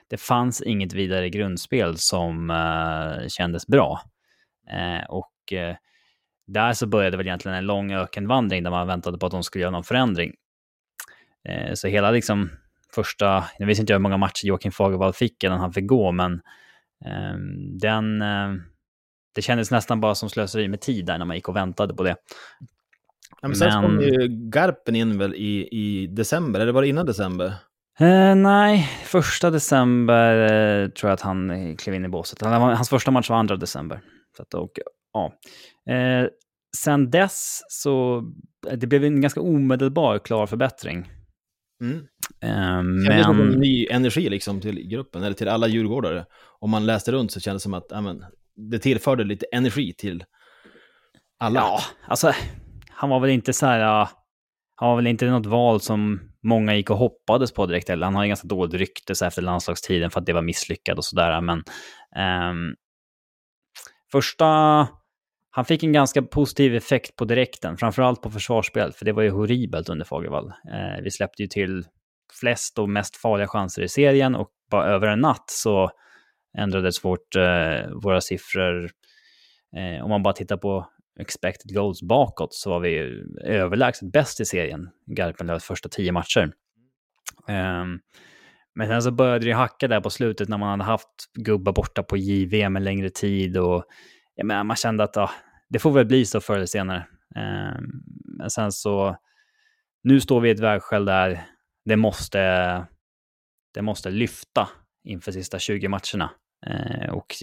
[0.09, 4.01] Det fanns inget vidare grundspel som eh, kändes bra.
[4.71, 5.75] Eh, och eh,
[6.53, 9.61] där så började väl egentligen en lång ökenvandring där man väntade på att de skulle
[9.61, 10.33] göra någon förändring.
[11.49, 12.49] Eh, så hela liksom
[12.95, 16.41] första, jag vet inte hur många matcher Joakim Fagervall fick innan han fick gå, men
[17.05, 18.53] ehm, den, eh,
[19.35, 22.03] det kändes nästan bara som slöseri med tid där när man gick och väntade på
[22.03, 22.15] det.
[23.41, 23.81] Ja, men sen men...
[23.81, 27.53] kom ju Garpen in väl i, i december, eller var det innan december?
[27.99, 32.41] Eh, nej, första december eh, tror jag att han klev in i båset.
[32.41, 34.01] Hans första match var andra december.
[34.39, 34.71] Så att, och,
[35.13, 35.33] ja.
[35.93, 36.27] Eh,
[36.77, 38.23] sen dess så
[38.75, 41.11] det blev en ganska omedelbar klar förbättring.
[41.81, 41.97] Mm.
[42.41, 46.25] Eh, Kändes som en men ny energi liksom till gruppen, eller till alla djurgårdare.
[46.59, 48.25] Om man läste runt så kändes det som att ja, men,
[48.55, 50.23] det tillförde lite energi till
[51.39, 51.59] alla.
[51.59, 52.33] ja, alltså
[52.89, 54.07] han var väl inte så här...
[54.75, 57.89] Han var väl inte något val som många gick och hoppades på direkt.
[57.89, 60.97] Eller han har ju ganska dåligt rykte så efter landslagstiden för att det var misslyckat
[60.97, 61.41] och sådär.
[61.41, 61.63] Men
[62.15, 62.75] ehm,
[64.11, 64.45] första...
[65.51, 69.29] Han fick en ganska positiv effekt på direkten, framförallt på försvarsspel, för det var ju
[69.29, 70.47] horribelt under Fagervall.
[70.47, 71.85] Eh, vi släppte ju till
[72.39, 75.91] flest och mest farliga chanser i serien och bara över en natt så
[76.57, 78.89] ändrades vårt, eh, våra siffror.
[79.77, 84.45] Eh, om man bara tittar på expected goals bakåt så var vi överlägset bäst i
[84.45, 86.51] serien, Garpenlövs första tio matcher.
[87.47, 87.99] Ehm,
[88.75, 92.03] men sen så började det hacka där på slutet när man hade haft gubbar borta
[92.03, 93.85] på JVM en längre tid och
[94.35, 95.31] jag menar, man kände att ah,
[95.69, 97.07] det får väl bli så förr eller senare.
[97.35, 97.81] Eh,
[98.37, 99.17] men sen så,
[100.03, 101.45] nu står vi i ett vägskäl där
[101.85, 102.39] det måste,
[103.73, 104.69] det måste lyfta
[105.03, 106.31] inför sista 20 matcherna.
[106.65, 107.35] Ehm, eh, och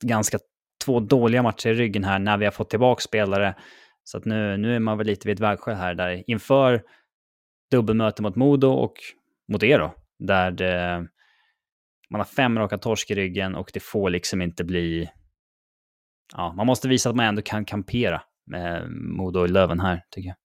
[0.00, 0.38] ganska
[0.84, 3.54] två dåliga matcher i ryggen här när vi har fått tillbaka spelare.
[4.04, 6.82] Så att nu, nu är man väl lite vid ett vägskäl här där inför
[7.70, 8.94] dubbelmöte mot Modo och
[9.48, 11.06] mot er då, där det,
[12.10, 15.10] man har fem raka torsk i ryggen och det får liksom inte bli...
[16.32, 20.28] Ja, man måste visa att man ändå kan kampera med Modo och Löven här, tycker
[20.28, 20.36] jag.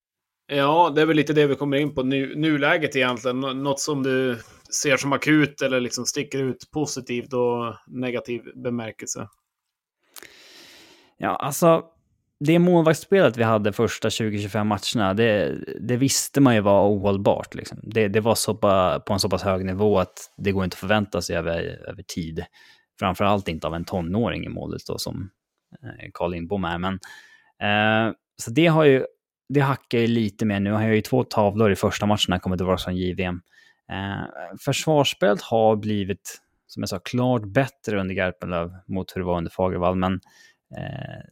[0.58, 3.40] Ja, det är väl lite det vi kommer in på nu, nuläget egentligen.
[3.40, 4.40] Nå- Något som du
[4.82, 9.28] ser som akut eller liksom sticker ut positivt och negativ bemärkelse.
[11.18, 11.84] Ja, alltså
[12.40, 17.56] det målvaktsspelet vi hade första 20-25 matcherna, det, det visste man ju var ohållbart.
[17.56, 17.80] Liksom.
[17.84, 20.76] Det, det var så på, på en så pass hög nivå att det går inte
[20.76, 22.46] att förvänta sig över, över tid.
[23.00, 25.30] Framförallt inte av en tonåring i målet då, som
[25.84, 26.78] eh, Carl Lindbom är.
[26.78, 26.94] Men,
[27.62, 29.06] eh, så det har ju,
[29.50, 30.72] det hackar ju lite mer nu.
[30.72, 33.42] Han har ju två tavlor i första matchen, kommer det vara som JVM.
[33.92, 39.38] Eh, försvarsspelet har blivit, som jag sa, klart bättre under Garpenlöv mot hur det var
[39.38, 40.14] under Fagervall, men
[40.78, 41.24] eh,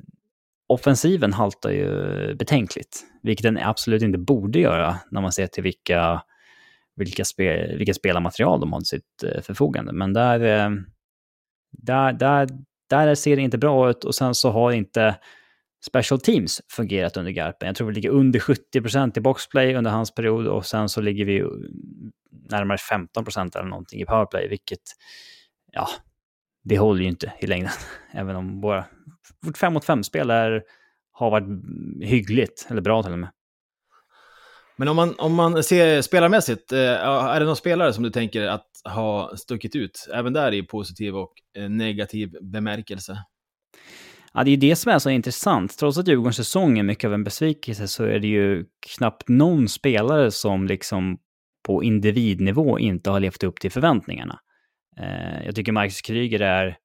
[0.72, 6.22] offensiven haltar ju betänkligt, vilket den absolut inte borde göra när man ser till vilka,
[6.96, 9.94] vilka, spe, vilka spelarmaterial de har till sitt eh, förfogande.
[9.94, 10.70] Men där, eh,
[11.72, 12.48] där, där,
[12.90, 15.16] där ser det inte bra ut och sen så har inte
[15.86, 17.68] special teams fungerat under Garpen.
[17.68, 21.26] Jag tror vi ligger under 70% i boxplay under hans period och sen så ligger
[21.26, 21.44] vi
[22.50, 24.82] närmare 15% eller någonting i powerplay, vilket
[25.72, 25.88] ja,
[26.64, 27.72] det håller ju inte i längden.
[28.12, 28.86] Även om våra
[29.42, 30.64] vårt 5 mot 5-spel är,
[31.12, 31.48] har varit
[32.02, 33.30] hyggligt, eller bra till och med.
[34.76, 38.48] Men om man, om man ser spelarmässigt, eh, är det någon spelare som du tänker
[38.48, 40.08] att ha stuckit ut?
[40.14, 43.18] Även där i positiv och eh, negativ bemärkelse.
[44.34, 45.78] Ja, det är ju det som är så intressant.
[45.78, 48.66] Trots att Djurgårdens säsong är mycket av en besvikelse så är det ju
[48.98, 51.18] knappt någon spelare som liksom
[51.64, 54.40] på individnivå inte har levt upp till förväntningarna.
[55.02, 56.78] Eh, jag tycker Marcus Kryger är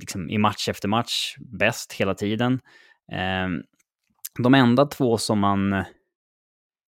[0.00, 2.60] liksom, i match efter match bäst hela tiden.
[3.12, 3.48] Eh,
[4.42, 5.84] de enda två som man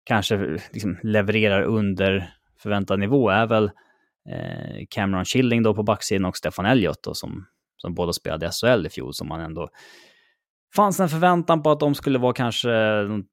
[0.04, 3.70] kanske liksom, levererar under förväntad nivå är väl
[4.30, 8.50] eh, Cameron Schilling då på backsidan och Stefan Elliott då, som, som båda spelade i
[8.50, 9.68] SHL i fjol, som man ändå
[10.74, 12.68] fanns en förväntan på att de skulle vara kanske
[13.02, 13.26] de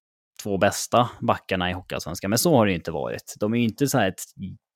[0.43, 3.35] två bästa backarna i Hockeyallsvenskan, men så har det ju inte varit.
[3.39, 4.21] De är ju inte så här ett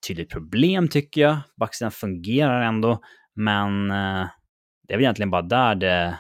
[0.08, 1.38] tydligt problem tycker jag.
[1.60, 3.00] Backsidan fungerar ändå,
[3.36, 4.28] men eh,
[4.88, 6.20] det är väl egentligen bara där det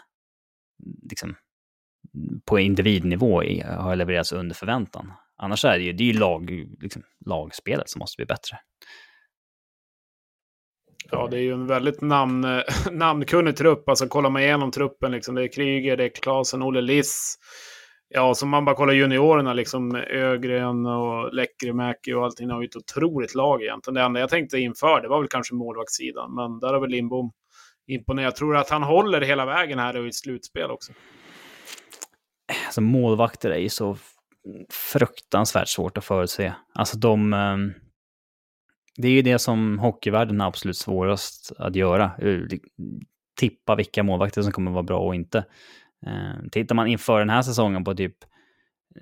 [1.09, 1.35] liksom,
[2.45, 5.11] på individnivå har levererats under förväntan.
[5.37, 8.57] Annars är det ju, det är ju lag, liksom, lagspelet som måste bli bättre.
[11.11, 12.45] Ja, det är ju en väldigt namn,
[12.91, 13.89] namnkunnig trupp.
[13.89, 17.35] Alltså kollar man igenom truppen, liksom, det är Kryger, det är Klasen, Olle Liss.
[18.15, 22.47] Ja, som man bara kollar juniorerna, liksom Ögren och Lekkerimäki och allting.
[22.47, 23.95] De har ju ett otroligt lag egentligen.
[23.95, 26.35] Det enda jag tänkte inför, det var väl kanske målvaktssidan.
[26.35, 27.31] Men där har väl Lindbom
[27.87, 28.25] imponerat.
[28.25, 30.93] Jag tror att han håller hela vägen här och i slutspel också.
[32.65, 33.97] Alltså målvakter är ju så
[34.91, 36.53] fruktansvärt svårt att förutse.
[36.73, 37.33] Alltså de...
[37.33, 37.73] Ehm,
[38.97, 42.11] det är ju det som hockeyvärlden är absolut svårast att göra.
[43.39, 45.45] Tippa vilka målvakter som kommer vara bra och inte.
[46.07, 48.15] Eh, Tittar man inför den här säsongen på typ...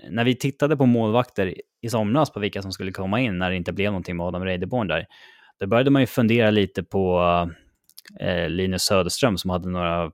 [0.09, 3.55] När vi tittade på målvakter i somras på vilka som skulle komma in när det
[3.55, 5.05] inte blev någonting med Adam Reideborn där.
[5.59, 7.21] Då började man ju fundera lite på
[8.19, 10.11] eh, Linus Söderström som hade några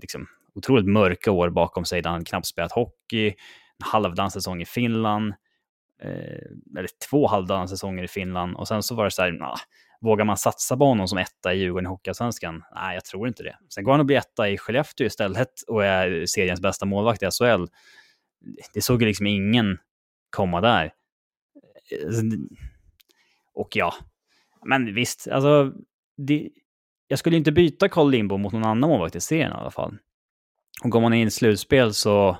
[0.00, 3.34] liksom, otroligt mörka år bakom sig där han knappt spelat hockey, en
[3.92, 5.34] halvdan säsong i Finland,
[6.02, 9.58] eh, eller två halvdana säsonger i Finland och sen så var det så här, nah,
[10.00, 12.64] vågar man satsa på honom som etta i Djurgården i Hockeyallsvenskan?
[12.74, 13.58] Nej, jag tror inte det.
[13.74, 17.26] Sen går han och blir etta i Skellefteå istället och är seriens bästa målvakt i
[17.26, 17.64] SHL.
[18.74, 19.78] Det såg ju liksom ingen
[20.30, 20.92] komma där.
[23.54, 23.94] Och ja,
[24.64, 25.72] men visst, alltså...
[26.16, 26.50] Det,
[27.06, 29.98] jag skulle inte byta Carl Lindbom mot någon annan målvakt i serien i alla fall.
[30.84, 32.38] Och går man in i slutspel så...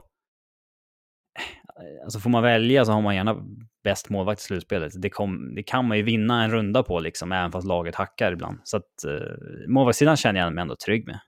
[2.05, 3.45] Alltså får man välja så har man gärna
[3.85, 4.93] bäst målvakt i slutspelet.
[5.03, 8.33] Det, kom, det kan man ju vinna en runda på, liksom, även fast laget hackar
[8.33, 8.59] ibland.
[8.65, 11.21] Så att eh, målvaktssidan känner jag mig ändå trygg med.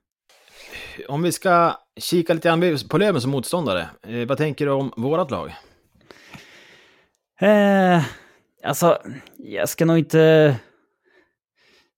[1.08, 4.92] Om vi ska kika lite grann på Löven som motståndare, eh, vad tänker du om
[4.96, 5.54] vårat lag?
[7.40, 8.02] Eh,
[8.64, 9.02] alltså,
[9.36, 10.56] jag ska nog inte...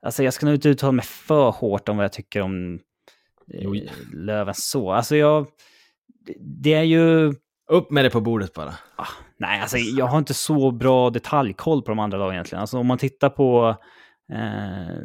[0.07, 2.81] Alltså jag ska nog inte uttala mig för hårt om vad jag tycker om
[3.55, 3.71] eh,
[4.13, 4.93] Löven så.
[4.93, 5.47] Alltså jag...
[6.63, 7.35] Det är ju...
[7.71, 8.75] Upp med det på bordet bara.
[8.97, 9.09] Ah,
[9.43, 12.61] nej, alltså jag har inte så bra detaljkoll på de andra lagen egentligen.
[12.61, 13.77] Alltså om man tittar på
[14.33, 14.97] eh,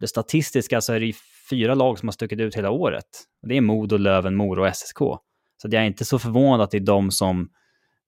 [0.00, 1.12] det statistiska så är det
[1.50, 3.06] fyra lag som har stuckit ut hela året.
[3.48, 4.98] Det är Modo, Löven, Mora och SSK.
[5.62, 7.48] Så jag är inte så förvånad att det är de som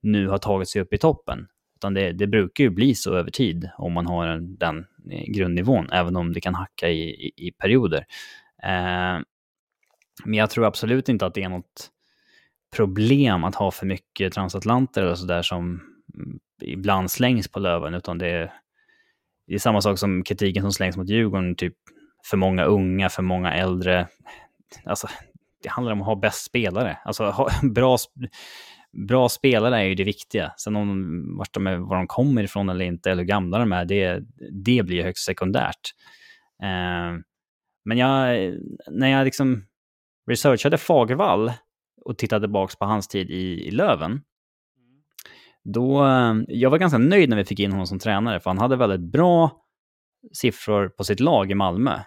[0.02, 1.46] nu har tagit sig upp i toppen.
[1.76, 4.78] Utan det, det brukar ju bli så över tid om man har en, den
[5.10, 8.04] eh, grundnivån, även om det kan hacka i, i, i perioder.
[8.62, 9.20] Eh,
[10.24, 11.90] men jag tror absolut inte att det är något
[12.76, 15.80] problem att ha för mycket transatlanter eller sådär som
[16.14, 18.52] mm, ibland slängs på Löven, utan det är,
[19.46, 21.74] det är samma sak som kritiken som slängs mot Djurgården, typ
[22.30, 24.08] för många unga, för många äldre.
[24.84, 25.08] Alltså,
[25.62, 26.98] det handlar om att ha bäst spelare.
[27.04, 27.96] Alltså, ha bra,
[29.08, 30.52] bra spelare är ju det viktiga.
[30.56, 33.72] Sen om vart de är, var de kommer ifrån eller inte, eller hur gamla de
[33.72, 35.94] är, det, det blir högst sekundärt.
[36.62, 37.18] Eh,
[37.84, 38.36] men jag,
[38.90, 39.64] när jag liksom
[40.26, 41.52] researchade Fagervall
[42.04, 44.20] och tittade tillbaka på hans tid i, i Löven,
[45.64, 46.06] då,
[46.48, 49.12] jag var ganska nöjd när vi fick in honom som tränare, för han hade väldigt
[49.12, 49.62] bra
[50.32, 51.98] siffror på sitt lag i Malmö.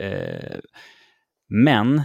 [0.00, 0.58] Eh,
[1.48, 2.02] men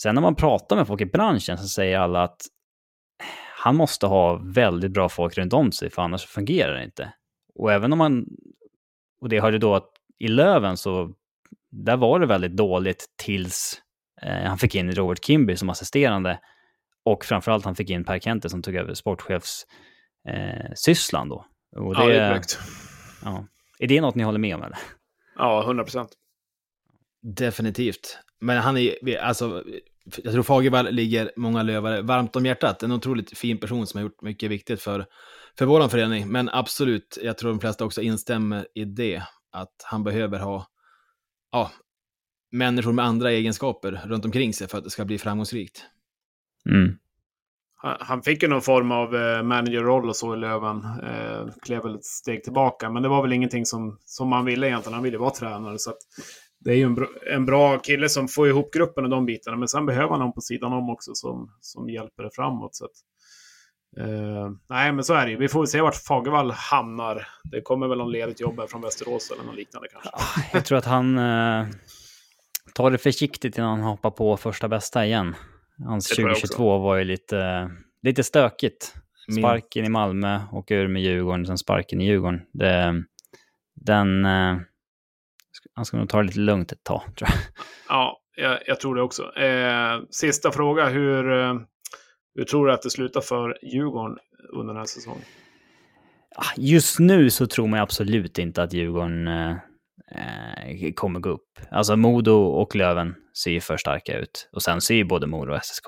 [0.00, 2.40] sen när man pratar med folk i branschen så säger alla att
[3.56, 7.14] han måste ha väldigt bra folk runt om sig, för annars fungerar det inte.
[7.54, 8.26] Och även om man,
[9.20, 11.14] och det hörde då att i Löven så,
[11.70, 13.83] där var det väldigt dåligt tills eh,
[14.24, 16.40] han fick in Robert Kimby som assisterande
[17.04, 21.46] och framförallt han fick in Per Kente som tog över sportchefssysslan eh, då.
[21.76, 22.58] Och det, ja, det är korrekt.
[23.24, 23.46] Ja.
[23.78, 24.78] Är det något ni håller med om eller?
[25.36, 26.12] Ja, 100 procent.
[27.22, 28.18] Definitivt.
[28.40, 29.64] Men han är, alltså,
[30.04, 32.82] jag tror Fagervall ligger många lövare varmt om hjärtat.
[32.82, 35.06] En otroligt fin person som har gjort mycket viktigt för,
[35.58, 36.28] för vår förening.
[36.28, 39.22] Men absolut, jag tror de flesta också instämmer i det.
[39.52, 40.66] Att han behöver ha
[41.52, 41.70] ja,
[42.54, 45.84] människor med andra egenskaper runt omkring sig för att det ska bli framgångsrikt.
[46.70, 46.98] Mm.
[48.00, 50.76] Han fick ju någon form av eh, managerroll och så i Löven.
[51.02, 52.90] Eh, klev väl ett steg tillbaka.
[52.90, 54.94] Men det var väl ingenting som, som man ville egentligen.
[54.94, 55.78] Han ville vara tränare.
[55.78, 55.92] Så
[56.64, 59.56] det är ju en bra, en bra kille som får ihop gruppen och de bitarna.
[59.56, 62.74] Men sen behöver han någon på sidan om också som, som hjälper det framåt.
[62.74, 62.90] Så att,
[64.06, 65.38] eh, nej, men så är det ju.
[65.38, 67.26] Vi får väl se vart Fagervall hamnar.
[67.44, 70.10] Det kommer väl någon ledigt jobb här från Västerås eller något liknande kanske.
[70.52, 71.66] Jag tror att han eh,
[72.74, 75.34] tar det försiktigt innan han hoppar på första bästa igen.
[75.84, 77.70] Hans 2022 var ju lite,
[78.02, 78.94] lite stökigt.
[79.38, 82.40] Sparken i Malmö, åka ur med Djurgården, sen sparken i Djurgården.
[82.52, 83.04] Det,
[83.74, 84.24] den...
[84.24, 84.56] Eh,
[85.74, 87.38] han ska nog ta det lite lugnt ett tag, tror jag.
[87.88, 89.36] Ja, jag, jag tror det också.
[89.36, 90.88] Eh, sista fråga.
[90.88, 91.54] Hur, eh,
[92.34, 94.18] hur tror du att det slutar för Djurgården
[94.52, 95.24] under den här säsongen?
[96.36, 99.28] Ah, just nu så tror man absolut inte att Djurgården
[100.10, 101.60] eh, kommer gå upp.
[101.70, 104.48] Alltså Modo och Löven ser ju för starka ut.
[104.52, 105.86] Och sen ser ju både Modo och SSK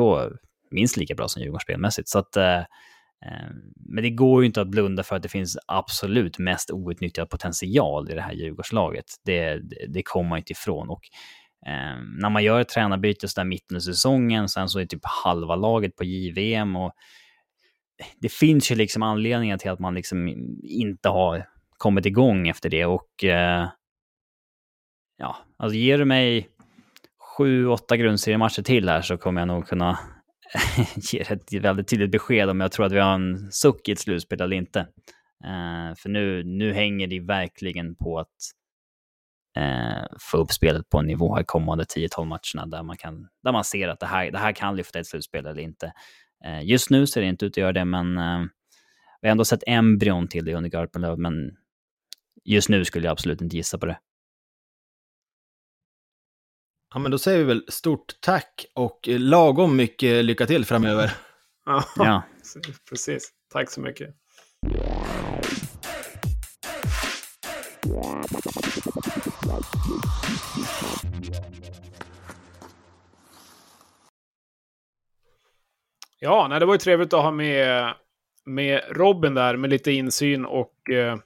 [0.70, 2.09] minst lika bra som Djurgården spelmässigt.
[2.09, 5.59] Så att, eh, eh, men det går ju inte att blunda för att det finns
[5.66, 9.05] absolut mest outnyttjad potential i det här Djurgårdslaget.
[9.24, 10.88] Det, det, kommer man inte ifrån.
[10.88, 11.00] Och,
[11.66, 15.57] eh, när man gör ett tränarbyte sådär mitten av säsongen, sen så är typ halva
[15.57, 16.92] laget på JVM och
[18.20, 20.29] det finns ju liksom anledningar till att man liksom
[20.62, 21.46] inte har
[21.79, 23.68] kommit igång efter det och eh,
[25.16, 26.48] ja, alltså ger du mig
[27.37, 29.98] sju, åtta grundseriematcher till här så kommer jag nog kunna
[30.96, 33.98] ge ett väldigt tydligt besked om jag tror att vi har en suck i ett
[33.98, 34.81] slutspel eller inte.
[35.44, 38.37] Eh, för nu, nu hänger det verkligen på att
[39.57, 43.52] eh, få upp spelet på en nivå här kommande 10-12 matcherna där man, kan, där
[43.52, 45.92] man ser att det här, det här kan lyfta ett slutspel eller inte.
[46.44, 48.44] Eh, just nu ser det inte ut att göra det, men eh,
[49.20, 51.50] vi har ändå sett embryon till det under Garpenlöv, men
[52.44, 53.98] just nu skulle jag absolut inte gissa på det.
[56.96, 61.12] Ja, men då säger vi väl stort tack och lagom mycket lycka till framöver.
[61.66, 62.22] Ja, ja.
[62.90, 63.30] precis.
[63.52, 64.14] Tack så mycket.
[76.18, 77.94] Ja, nej, det var ju trevligt att ha med
[78.44, 81.18] med Robin där med lite insyn och eh,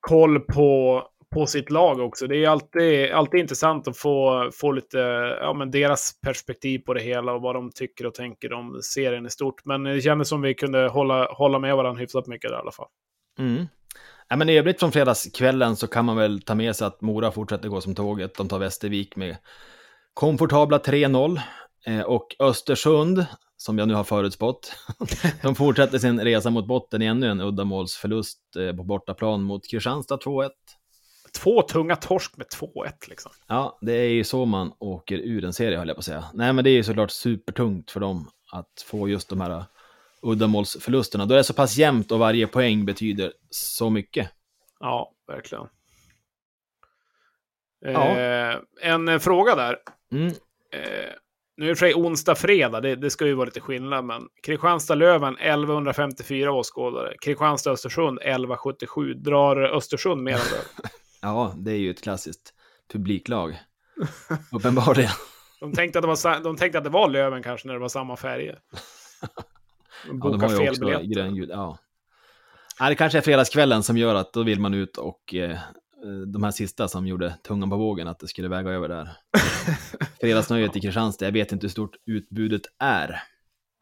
[0.00, 1.02] koll på,
[1.34, 2.26] på sitt lag också.
[2.26, 4.98] Det är alltid, alltid intressant att få, få lite,
[5.40, 9.26] ja men deras perspektiv på det hela och vad de tycker och tänker om serien
[9.26, 9.64] i stort.
[9.64, 12.72] Men det kändes som vi kunde hålla, hålla med varandra hyfsat mycket där i alla
[12.72, 12.88] fall.
[13.38, 13.66] Mm.
[14.28, 17.32] Ja, men i övrigt från fredagskvällen så kan man väl ta med sig att Mora
[17.32, 18.34] fortsätter gå som tåget.
[18.36, 19.36] De tar Västervik med
[20.14, 21.40] komfortabla 3-0.
[21.86, 24.72] Eh, och Östersund, som jag nu har förutspått,
[25.42, 30.16] de fortsätter sin resa mot botten i ännu en uddamålsförlust eh, på bortaplan mot Kristianstad
[30.16, 30.50] 2-1.
[31.38, 33.32] Två tunga torsk med 2-1 liksom.
[33.46, 36.24] Ja, det är ju så man åker ur en serie höll jag på att säga.
[36.34, 39.64] Nej, men det är ju såklart supertungt för dem att få just de här
[40.22, 41.26] uddamålsförlusterna.
[41.26, 44.30] Då är det så pass jämnt och varje poäng betyder så mycket.
[44.80, 45.66] Ja, verkligen.
[47.80, 48.18] Ja.
[48.18, 49.78] Eh, en fråga där.
[50.12, 50.26] Mm.
[50.72, 51.12] Eh,
[51.56, 54.28] nu är det för sig onsdag, fredag, det, det ska ju vara lite skillnad, men
[54.42, 57.14] Kristianstad-Löven 1154 åskådare.
[57.20, 59.14] Kristianstad-Östersund 1177.
[59.14, 60.88] Drar Östersund mer än det?
[61.24, 62.54] Ja, det är ju ett klassiskt
[62.92, 63.60] publiklag.
[64.52, 65.10] Uppenbarligen.
[65.60, 67.88] De tänkte, att det var, de tänkte att det var Löven kanske när det var
[67.88, 68.58] samma färger.
[70.06, 71.48] De Ja, de har ju fel också gröngul.
[71.48, 71.78] Ja.
[72.78, 75.58] ja, det kanske är fredagskvällen som gör att då vill man ut och eh,
[76.26, 79.08] de här sista som gjorde tungan på vågen att det skulle väga över där.
[80.20, 83.22] Fredagsnöjet i Kristianstad, jag vet inte hur stort utbudet är.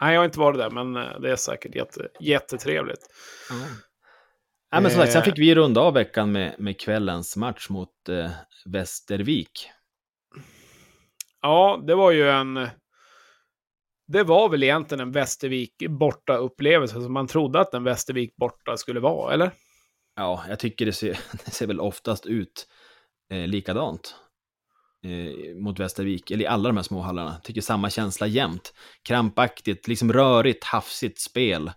[0.01, 3.07] Nej, jag har inte varit där, men eh, det är säkert jätte, jättetrevligt.
[4.75, 5.25] Ja, men som sagt, sen Eh.
[5.25, 8.31] fick vi runda av veckan med, med kvällens match mot eh,
[8.65, 9.71] Västervik.
[11.43, 12.69] Ja, det var ju en...
[14.07, 18.77] Det var väl egentligen en Västervik borta upplevelse som man trodde att en Västervik borta
[18.77, 19.51] skulle vara, eller?
[20.17, 22.69] Ja, jag tycker det ser, det ser väl oftast ut
[23.33, 24.15] eh, likadant
[25.05, 27.41] eh, mot Västervik, eller i alla de här små hallarna.
[27.43, 28.75] Tycker samma känsla jämt.
[29.03, 31.73] Krampaktigt, liksom rörigt, hafsigt spel.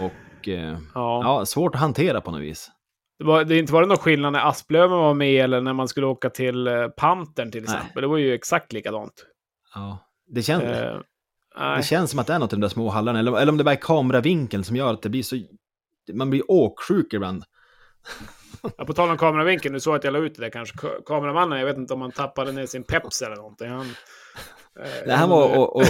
[0.00, 0.12] Och
[0.48, 1.22] eh, Ja.
[1.24, 2.70] ja, svårt att hantera på något vis.
[3.18, 5.88] Det, var, det inte var det någon skillnad när Asplöven var med eller när man
[5.88, 7.74] skulle åka till eh, Pantern till Nej.
[7.76, 8.02] exempel.
[8.02, 9.12] Det var ju exakt likadant.
[9.74, 10.96] Ja, det, känns, Eh,
[11.58, 11.76] nej.
[11.76, 13.58] det känns som att det är något i de där små hallarna, eller, eller om
[13.58, 15.36] det bara är kameravinkeln som gör att det blir så...
[16.12, 17.44] Man blir åksjuk ibland.
[18.78, 20.76] Ja, på tal om kameravinkeln, du såg att jag la ut det där kanske.
[20.78, 23.68] Ka- Kameramannen, jag vet inte om han tappade ner sin peps eller någonting.
[23.70, 23.86] Han,
[24.80, 25.82] eh, Nej, han var och, och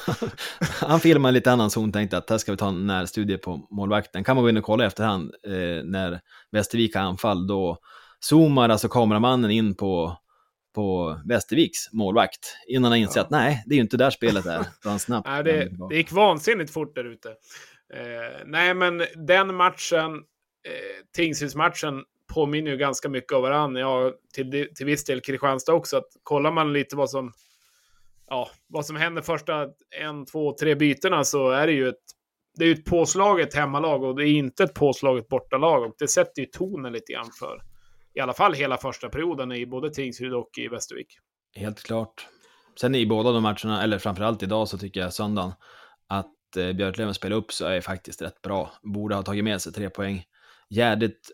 [0.80, 4.24] han filmade lite annan zon, tänkte att här ska vi ta en närstudie på målvakten.
[4.24, 6.20] Kan man gå in och kolla i efterhand eh, när
[6.52, 7.78] Västervik har anfall, då
[8.20, 10.16] zoomar alltså kameramannen in på,
[10.74, 13.24] på Västerviks målvakt innan han inser Ja.
[13.24, 14.66] att nej, det är ju inte där spelet är.
[14.84, 17.28] Han snabbt Nej, det, det gick vansinnigt fort där ute.
[17.94, 20.22] Eh, nej, men den matchen,
[20.64, 23.80] eh, Tingsrydsmatchen, påminner ju ganska mycket av varandra.
[23.80, 25.96] Ja, till, till viss del Kristianstad också.
[25.96, 27.32] Att kollar man lite vad som,
[28.28, 29.68] ja, vad som händer första
[30.00, 32.02] en, två, tre bytena så är det ju ett,
[32.58, 35.82] det är ju ett påslaget hemmalag och det är inte ett påslaget bortalag.
[35.82, 37.62] Och det sätter ju tonen lite grann för
[38.14, 41.18] i alla fall hela första perioden i både Tingsryd och i Västervik.
[41.54, 42.26] Helt klart.
[42.80, 45.52] Sen i båda de matcherna, eller framförallt idag, så tycker jag söndagen
[46.06, 48.72] att eh, Björklöven spelar upp så är faktiskt rätt bra.
[48.82, 50.24] Borde ha tagit med sig tre poäng.
[50.76, 51.30] Jädrigt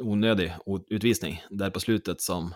[0.00, 0.52] onödig
[0.90, 2.54] utvisning där på slutet som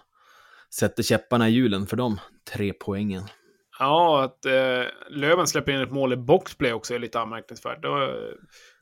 [0.75, 2.21] sätter käpparna i hjulen för de
[2.53, 3.23] tre poängen.
[3.79, 7.79] Ja, att eh, Löven släpper in ett mål i boxplay också är lite anmärkningsvärt.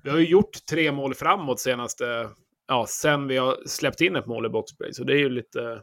[0.02, 2.28] Vi har ju gjort tre mål framåt senaste,
[2.68, 4.92] ja, sen vi har släppt in ett mål i boxplay.
[4.94, 5.82] Så det är ju lite...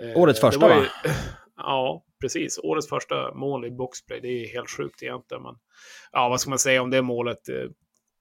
[0.00, 0.86] eh, Årets första, ju- va?
[1.56, 2.58] Ja, precis.
[2.62, 4.20] Årets första mål i boxplay.
[4.20, 5.42] Det är helt sjukt egentligen.
[5.42, 5.54] Men,
[6.12, 7.48] ja, vad ska man säga om det målet?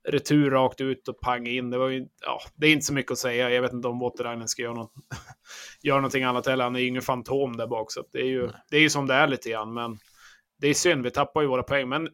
[0.07, 1.69] Retur rakt ut och pang in.
[1.69, 3.49] Det var ju, ja, det är inte så mycket att säga.
[3.49, 4.93] Jag vet inte om Waterreinen ska göra, något,
[5.83, 6.63] göra någonting annat heller.
[6.63, 7.91] Han är ju ingen fantom där bak.
[7.91, 9.73] Så det, är ju, det är ju som det är lite grann.
[9.73, 9.97] Men
[10.61, 11.89] det är synd, vi tappar ju våra poäng.
[11.89, 12.09] Men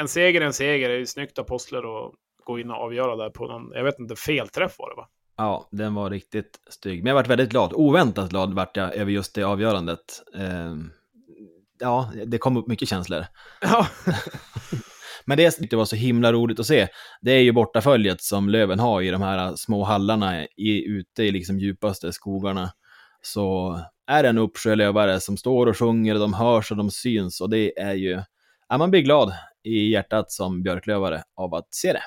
[0.00, 0.88] en seger är en seger.
[0.88, 2.12] Det är ju snyggt av Postler att
[2.44, 5.08] gå in och avgöra där på någon, jag vet inte, felträff var det va?
[5.36, 7.02] Ja, den var riktigt stygg.
[7.02, 7.72] Men jag varit väldigt glad.
[7.74, 10.22] Oväntat glad vart jag över just det avgörandet.
[10.34, 10.74] Eh,
[11.80, 13.24] ja, det kom upp mycket känslor.
[13.60, 13.86] Ja,
[15.26, 16.88] Men det som inte var så himla roligt att se,
[17.20, 21.22] det är ju bortaföljet som Löven har i de här äh, små hallarna i, ute
[21.22, 22.70] i liksom djupaste skogarna.
[23.22, 26.90] Så är det en uppsjö lövare som står och sjunger och de hörs och de
[26.90, 28.22] syns och det är ju,
[28.68, 29.32] ja, man blir glad
[29.62, 32.02] i hjärtat som björklövare av att se det.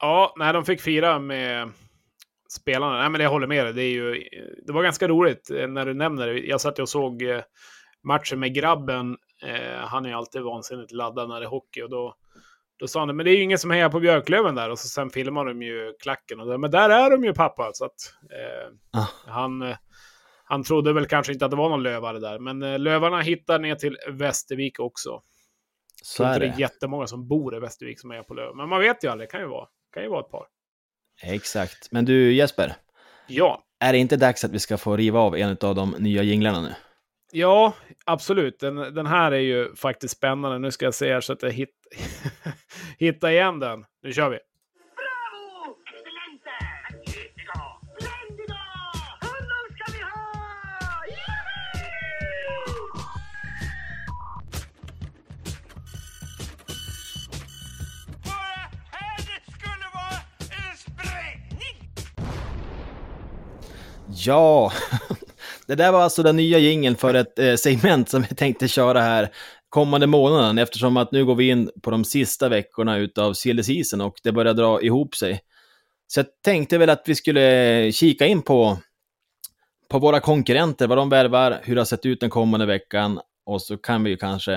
[0.00, 1.72] ja nej, de fick fira med
[2.50, 2.98] spelarna.
[2.98, 3.72] Nej, men jag håller med dig.
[3.72, 4.28] Det, är ju,
[4.66, 6.38] det var ganska roligt eh, när du nämner det.
[6.38, 7.40] Jag satt och såg eh,
[8.02, 9.16] matchen med grabben.
[9.42, 11.82] Eh, han är alltid vansinnigt laddad när det är hockey.
[11.82, 12.14] Och då,
[12.80, 14.70] då sa han, men det är ju ingen som hejar på Björklöven där.
[14.70, 16.40] Och så sen filmar de ju klacken.
[16.40, 17.70] Och då, men där är de ju pappa.
[17.74, 19.06] Så att, eh, Ah.
[19.26, 19.76] han, eh,
[20.44, 22.38] han trodde väl kanske inte att det var någon lövare där.
[22.38, 25.22] Men eh, lövarna hittar ner till Västervik också.
[26.02, 26.52] Så är det det.
[26.52, 28.56] är jättemånga som bor i Västervik som är på Löven.
[28.56, 30.46] Men man vet ju aldrig, det kan ju vara, kan ju vara ett par.
[31.22, 31.88] Exakt.
[31.92, 32.74] Men du Jesper,
[33.26, 36.22] Ja, är det inte dags att vi ska få riva av en av de nya
[36.22, 36.74] jinglarna nu?
[37.32, 37.74] Ja
[38.04, 38.60] absolut.
[38.60, 40.58] Den, den här är ju faktiskt spännande.
[40.58, 41.74] Nu ska jag se här så att jag hit,
[42.98, 43.84] hittar igen den.
[44.02, 44.38] Nu kör vi.
[64.26, 64.72] Ja,
[65.70, 69.00] det där var alltså den nya jingeln för ett eh, segment som vi tänkte köra
[69.00, 69.28] här
[69.68, 74.14] kommande månaden eftersom att nu går vi in på de sista veckorna utav silly och
[74.22, 75.40] det börjar dra ihop sig.
[76.06, 78.78] Så jag tänkte väl att vi skulle eh, kika in på,
[79.88, 83.62] på våra konkurrenter, vad de värvar, hur det har sett ut den kommande veckan och
[83.62, 84.54] så kan vi ju kanske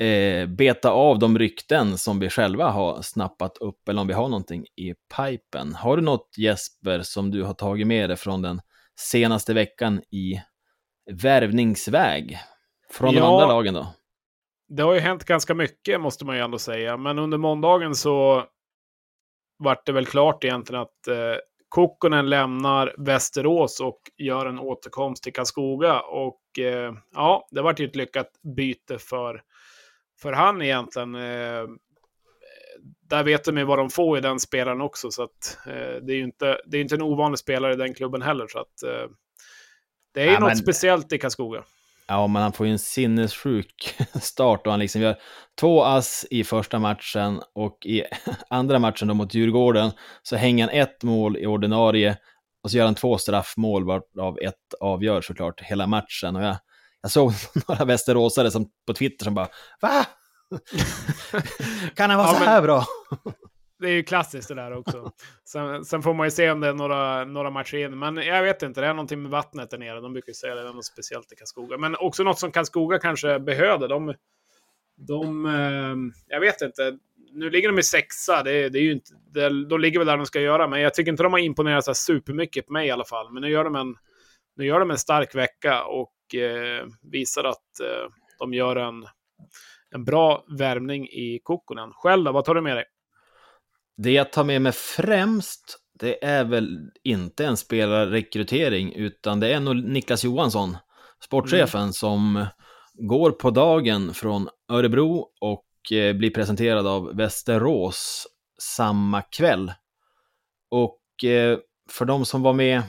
[0.00, 4.28] eh, beta av de rykten som vi själva har snappat upp eller om vi har
[4.28, 5.74] någonting i pipen.
[5.74, 8.60] Har du något Jesper som du har tagit med dig från den
[8.98, 10.40] senaste veckan i
[11.22, 12.38] värvningsväg?
[12.90, 13.26] Från de Ja.
[13.32, 13.94] andra lagen då?
[14.68, 16.96] Det har ju hänt ganska mycket måste man ju ändå säga.
[16.96, 18.44] Men under måndagen så
[19.58, 21.36] vart det väl klart egentligen att eh,
[21.68, 26.00] Kokkonen lämnar Västerås och gör en återkomst till Karlskoga.
[26.00, 29.42] Och eh, ja, det vart ju ett lyckat byte för,
[30.22, 31.14] för han egentligen.
[31.14, 31.64] Eh,
[33.08, 35.10] där vet de ju vad de får i den spelaren också.
[35.10, 35.72] Så att, eh,
[36.02, 38.46] det är ju inte, det är inte en ovanlig spelare i den klubben heller.
[38.48, 39.10] Så att, eh,
[40.14, 41.62] det är ju Ja, något men- speciellt i Karlskoga.
[42.10, 45.16] Ja, men han får ju en sinnessjuk start och han liksom gör
[45.60, 48.02] två ass i första matchen och i
[48.50, 49.90] andra matchen då mot Djurgården
[50.22, 52.16] så hänger han ett mål i ordinarie
[52.62, 56.36] och så gör han två straffmål varav ett avgör såklart hela matchen.
[56.36, 56.56] Och jag,
[57.02, 57.32] jag såg
[57.68, 59.48] några västeråsare som på Twitter som bara
[59.80, 60.06] Va?
[61.94, 62.84] kan han vara Ja, så men- här bra?
[63.80, 65.12] Det är ju klassiskt det där också.
[65.44, 67.98] Sen, sen får man ju se om det är några, några matcher in.
[67.98, 70.00] Men jag vet inte, det är någonting med vattnet där nere.
[70.00, 71.78] De brukar ju säga det, det är något speciellt i Karlskoga.
[71.78, 73.88] Men också något som Karlskoga kanske behövde.
[73.88, 74.14] De,
[74.96, 75.94] de eh,
[76.34, 76.98] jag vet inte.
[77.32, 78.42] Nu ligger de i sexa.
[78.42, 80.68] Det, det är ju inte, det, de ligger väl där de ska göra.
[80.68, 83.32] Men jag tycker inte de har imponerat så här supermycket på mig i alla fall.
[83.32, 83.94] Men nu gör de en,
[84.56, 89.06] nu gör de en stark vecka och eh, visar att eh, de gör en,
[89.94, 91.92] en bra värmning i Kokkonen.
[91.92, 92.84] Själv då, vad tar du med dig?
[93.96, 99.60] Det jag tar med mig främst, det är väl inte en spelarrekrytering, utan det är
[99.60, 100.76] nog Niklas Johansson,
[101.24, 102.46] sportchefen, som
[102.94, 108.26] går på dagen från Örebro och eh, blir presenterad av Västerås
[108.62, 109.72] samma kväll.
[110.70, 111.58] Och eh,
[111.90, 112.82] för de som var med,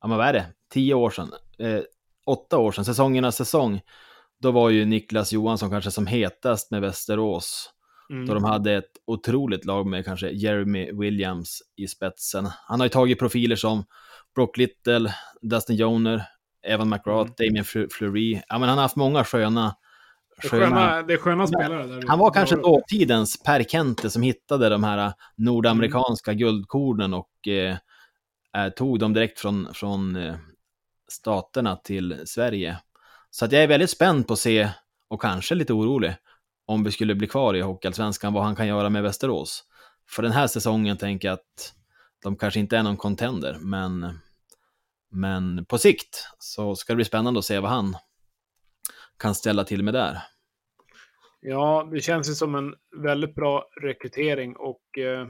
[0.00, 1.80] ja men vad är det, tio år sedan, eh,
[2.26, 3.80] åtta år sedan, säsongernas säsong,
[4.46, 7.70] då var ju Niklas Johansson kanske som hetast med Västerås.
[8.10, 8.26] Mm.
[8.26, 12.48] Då de hade ett otroligt lag med kanske Jeremy Williams i spetsen.
[12.68, 13.84] Han har ju tagit profiler som
[14.34, 16.22] Brock Little, Dustin Joner,
[16.66, 17.34] Evan McGrath, Mm.
[17.38, 18.40] Damien Fle- Fleury.
[18.48, 19.74] Ja, men han har haft många sköna...
[20.42, 21.86] Det sköna, det är sköna spelare.
[21.86, 22.62] Där Han var kanske då.
[22.62, 27.76] dåtidens Per Kente som hittade de här nordamerikanska guldkornen och eh,
[28.56, 30.34] eh, tog dem direkt från, från eh,
[31.08, 32.78] staterna till Sverige.
[33.38, 34.68] Så att jag är väldigt spänd på att se,
[35.08, 36.14] och kanske lite orolig,
[36.66, 39.64] om vi skulle bli kvar i Hockeyallsvenskan, vad han kan göra med Västerås.
[40.10, 41.74] För den här säsongen tänker jag att
[42.22, 44.18] de kanske inte är någon contender, men,
[45.10, 47.96] men på sikt så ska det bli spännande att se vad han
[49.18, 50.18] kan ställa till med där.
[51.40, 55.26] Ja, det känns ju som en väldigt bra rekrytering och eh,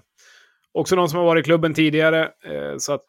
[0.73, 2.25] också någon som har varit i klubben tidigare.
[2.25, 3.07] Eh, så att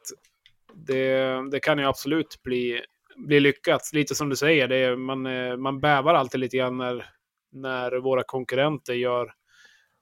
[0.73, 2.81] det, det kan ju absolut bli,
[3.17, 3.89] bli lyckat.
[3.93, 7.05] Lite som du säger, det är, man, eh, man bävar alltid lite grann när,
[7.51, 9.31] när våra konkurrenter gör,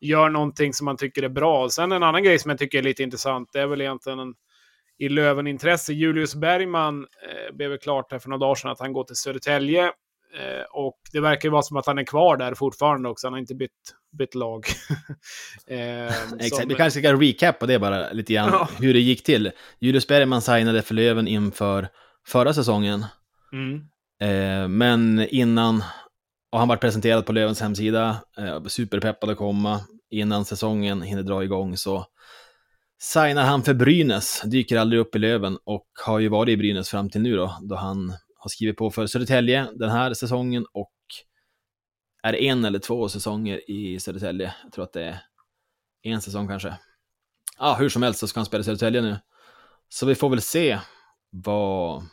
[0.02, 1.70] gör någonting som man tycker är bra.
[1.70, 4.34] Sen en annan grej som jag tycker är lite intressant, det är väl egentligen en,
[4.98, 5.94] i Löven-intresse.
[5.94, 7.00] Julius Bergman
[7.30, 9.84] eh, blev klart här för några dagar sedan att han går till Södertälje.
[10.40, 13.28] Eh, och det verkar ju vara som att han är kvar där fortfarande också.
[13.28, 13.72] Han har inte bytt,
[14.18, 14.66] bytt lag.
[15.68, 16.06] eh,
[16.40, 18.70] Exakt, som- vi kanske ska recappa det bara lite grann, Ja.
[18.80, 19.52] hur det gick till.
[19.80, 21.88] Julius Bergman signade för Löven inför
[22.28, 23.06] förra säsongen,
[23.52, 23.76] Mm.
[24.20, 25.84] eh, men innan,
[26.52, 31.44] och han var presenterad på Lövens hemsida, eh, superpeppad att komma, innan säsongen hinner dra
[31.44, 32.06] igång så
[33.02, 36.90] signar han för Brynäs, dyker aldrig upp i Löven och har ju varit i Brynäs
[36.90, 40.92] fram till nu då, då han har skrivit på för Södertälje den här säsongen och
[42.24, 44.54] är en eller två säsonger i Södertälje.
[44.64, 45.20] Jag tror att det
[46.04, 46.78] är en säsong kanske.
[47.60, 49.18] Ja, hur som helst så ska han spela i Södertälje nu.
[49.90, 50.80] Så vi får väl se
[51.30, 52.04] vad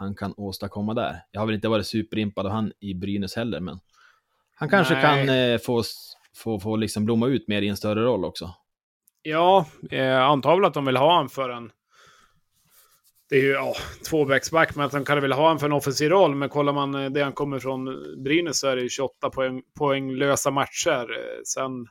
[0.00, 1.16] han kan åstadkomma där.
[1.30, 3.78] Jag har väl inte varit superimpad av han i Brynäs heller, men
[4.54, 5.02] Han kanske Nej.
[5.02, 5.82] kan eh, få,
[6.36, 8.54] få, få liksom blomma ut mer i en större roll också.
[9.22, 10.00] Ja, eh,
[10.56, 11.70] väl att de vill ha han för en...
[13.28, 13.74] Det är ju ja,
[14.10, 16.34] tvåvägsback, men att de kan väl ha han för en offensiv roll.
[16.34, 17.84] Men kollar man eh, det han kommer från
[18.24, 21.10] Brynäs så är det ju 28 poäng, poänglösa matcher.
[21.10, 21.86] Eh, Sen,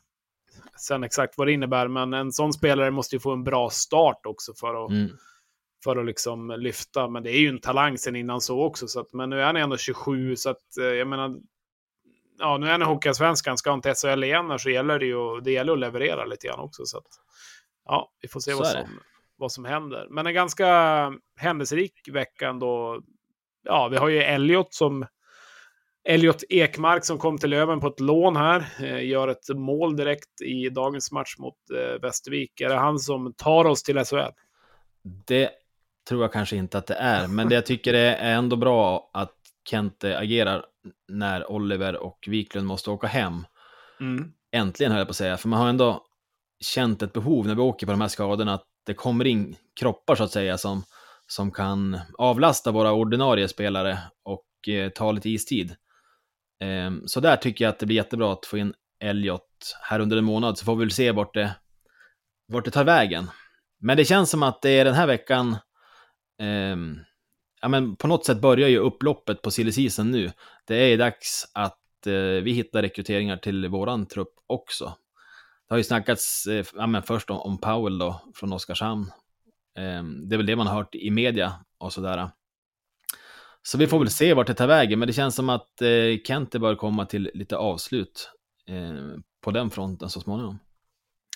[0.80, 4.26] sen exakt vad det innebär, men en sån spelare måste ju få en bra start
[4.26, 5.10] också för att, Mm.
[5.84, 7.08] För att liksom lyfta.
[7.08, 8.88] Men det är ju en talang sen innan så också.
[8.88, 11.36] Så att, men nu är han ändå 27, så att eh, jag menar...
[12.42, 15.40] Ja, nu är han i Hockeyallsvenskan, ska han till SHL igen så gäller det ju
[15.42, 16.86] det gäller att leverera lite grann också.
[16.86, 17.08] Så att,
[17.86, 18.88] ja, vi får se vad som,
[19.38, 20.08] vad som händer.
[20.10, 23.02] Men en ganska händelserik vecka ändå.
[23.64, 25.06] Ja, vi har ju Elliot som
[26.04, 28.68] Elliot Ekmark som kom till Löven på ett lån här.
[28.80, 32.62] Eh, gör ett mål direkt i dagens match mot eh, Västervik.
[32.62, 34.32] Är det han som tar oss till SHL?
[35.26, 35.50] Det
[36.08, 39.10] tror jag kanske inte att det är, men det jag tycker det är ändå bra
[39.14, 39.36] att
[39.70, 40.66] Kente agerar
[41.08, 43.46] när Oliver och Wiklund måste åka hem.
[44.00, 44.32] Mm.
[44.52, 46.06] Äntligen höll jag på att säga, för man har ändå
[46.60, 50.16] känt ett behov när vi åker på de här skadorna att det kommer in kroppar
[50.16, 50.84] så att säga som,
[51.28, 55.76] som kan avlasta våra ordinarie spelare och eh, ta lite istid.
[56.60, 60.18] Ehm, så där tycker jag att det blir jättebra att få in Elliot här under
[60.18, 61.56] en månad så får vi väl se vart det,
[62.48, 63.30] vart det tar vägen.
[63.80, 65.58] Men det känns som att det är den här veckan,
[66.40, 66.76] eh,
[67.62, 70.32] ja men på något sätt börjar ju upploppet på silly season nu.
[70.68, 74.86] Det är dags att eh, vi hittar rekryteringar till våran trupp också.
[75.68, 79.12] Det har ju snackats eh, ja, men först om, om Powell då, från Oskarshamn.
[79.78, 82.30] Eh, det är väl det man har hört i media och sådär.
[83.62, 86.22] Så vi får väl se vart det tar vägen, men det känns som att eh,
[86.28, 88.32] Kente bör komma till lite avslut
[88.68, 90.60] eh, på den fronten så småningom.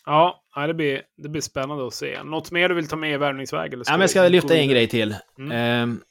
[0.05, 2.23] Ja, det blir, det blir spännande att se.
[2.23, 3.73] Något mer du vill ta med i värvningsväg?
[3.73, 5.15] Eller Ja, men jag ska lyfta en grej till.
[5.37, 5.51] Mm.
[5.51, 6.01] Ehm,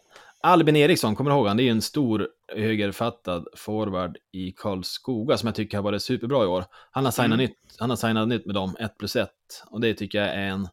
[0.44, 1.56] Albin Eriksson, kommer du ihåg han?
[1.56, 6.44] Det är ju en stor högerfattad forward i Karlskoga som jag tycker har varit superbra
[6.44, 6.64] i år.
[6.90, 7.38] Han har signat, Mm.
[7.38, 9.28] nytt, han har signat nytt med dem, 1 plus 1.
[9.70, 10.68] Och det tycker jag är en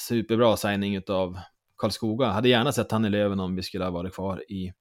[0.00, 1.38] superbra signing av
[1.78, 2.26] Karlskoga.
[2.26, 4.72] Hade gärna sett han i Löven om vi skulle ha varit kvar i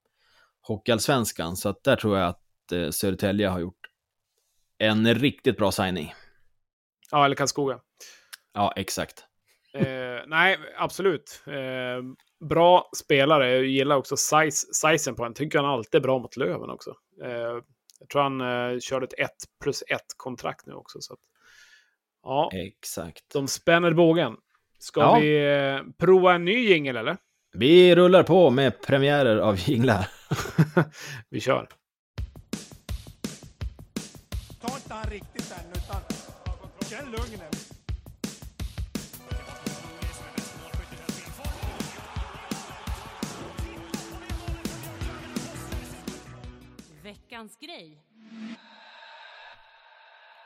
[0.61, 1.55] Hockeyallsvenskan.
[1.55, 3.79] Så att där tror jag att eh, Södertälje har gjort
[4.77, 6.13] en riktigt bra signing.
[7.13, 7.79] Ja, eller Karlskoga.
[8.53, 9.25] Ja, exakt.
[9.73, 9.85] Eh,
[10.27, 11.43] nej, absolut.
[11.47, 12.03] Eh,
[12.49, 13.51] bra spelare.
[13.51, 15.33] Jag gillar också size, sizen på honom.
[15.33, 16.93] Tycker han alltid är bra mot Löven också.
[17.23, 17.31] Eh,
[17.99, 19.29] jag tror han eh, körde ett 1
[19.63, 21.01] plus 1 kontrakt nu också.
[21.01, 21.19] Så att,
[22.23, 23.23] ja, Exakt.
[23.33, 24.35] de spänner bågen.
[24.79, 25.19] Ska Ja.
[25.19, 27.17] vi eh, prova en ny jingel eller?
[27.53, 30.07] Vi rullar på med premiärer av jinglar.
[31.29, 31.67] vi kör.
[37.13, 37.73] Lugnet.
[47.03, 48.03] Veckans grej.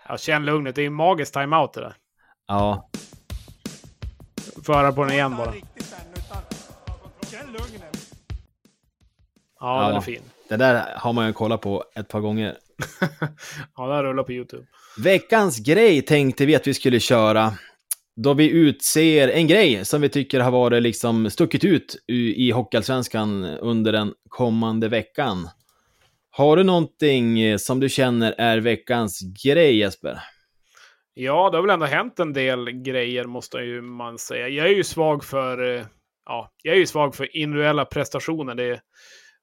[0.08, 0.76] Ja, känn lugnet.
[0.76, 1.96] Det är en magisk timeout det där.
[2.48, 2.90] Ja,
[4.64, 5.54] Får höra på den igen bara.
[9.60, 9.88] Ja, Ja.
[9.88, 10.22] den är fin.
[10.50, 12.58] det där har man ju kollat på ett par gånger.
[13.76, 14.66] Ja, den rullar på YouTube.
[14.98, 17.54] Veckans grej tänkte vi att vi skulle köra
[18.16, 23.44] då vi utser en grej som vi tycker har varit liksom stuckit ut i Hockeyallsvenskan
[23.44, 25.50] under den kommande veckan.
[26.30, 30.20] Har du någonting eh, som du känner är veckans grej Jesper?
[31.14, 34.48] Ja, det har väl ändå hänt en del grejer måste ju man säga.
[34.48, 35.86] Jag är ju svag för, eh,
[36.26, 38.56] ja, jag är ju svag för individuella prestationer.
[38.56, 38.82] Det,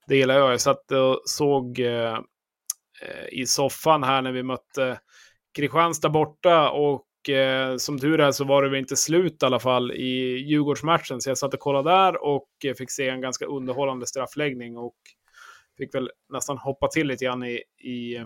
[0.07, 0.53] det gillar jag.
[0.53, 2.19] Jag satt och såg eh, eh,
[3.03, 5.01] Eh, i soffan här när vi mötte
[5.57, 9.61] Kristianstad borta och eh, som tur är så var det väl inte slut i alla
[9.61, 11.21] fall i Djurgårdsmatchen.
[11.21, 14.97] Så jag satt och kollade där och eh, fick se en ganska underhållande straffläggning och
[15.79, 18.25] fick väl nästan hoppa till lite grann i, i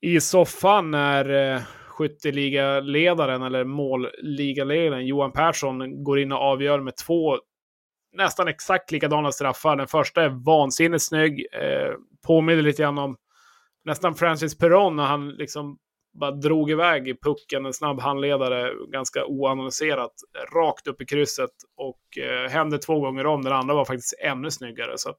[0.00, 7.38] i soffan när eh, skytteligaledaren eller målligaledaren Johan Persson går in och avgör med två
[8.12, 9.76] nästan exakt likadana straffar.
[9.76, 11.94] Den första är vansinnigt snygg, eh,
[12.26, 13.16] påminner lite grann om
[13.84, 15.78] nästan Francis Perron när han liksom
[16.12, 20.12] bara drog iväg i pucken, en snabb handledare, ganska oannonserat
[20.54, 23.42] rakt upp i krysset och eh, hände två gånger om.
[23.42, 24.98] Den andra var faktiskt ännu snyggare.
[24.98, 25.18] Så att,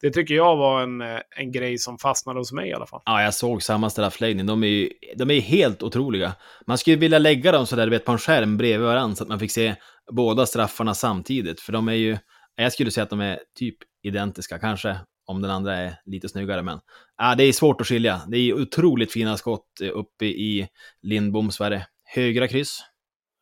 [0.00, 3.02] det tycker jag var en, eh, en grej som fastnade hos mig i alla fall.
[3.04, 4.46] Ja, jag såg samma straffläggning.
[4.46, 6.32] De är ju de är helt otroliga.
[6.66, 9.28] Man skulle vilja lägga dem sådär, du vet, på en skärm bredvid varandra så att
[9.28, 9.74] man fick se
[10.10, 11.60] båda straffarna samtidigt.
[11.60, 12.18] För de är ju,
[12.56, 14.96] jag skulle säga att de är typ identiska, kanske
[15.26, 16.62] om den andra är lite snyggare.
[16.62, 16.80] Men
[17.16, 18.22] ja, det är svårt att skilja.
[18.28, 20.68] Det är otroligt fina skott eh, uppe i
[21.02, 22.78] Lindboms, vad högra kryss?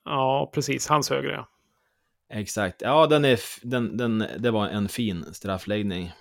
[0.04, 0.88] Ja, precis.
[0.88, 1.48] Hans högre, ja.
[2.30, 2.82] Exakt.
[2.82, 6.12] Ja, den är, den, den, det var en fin straffläggning.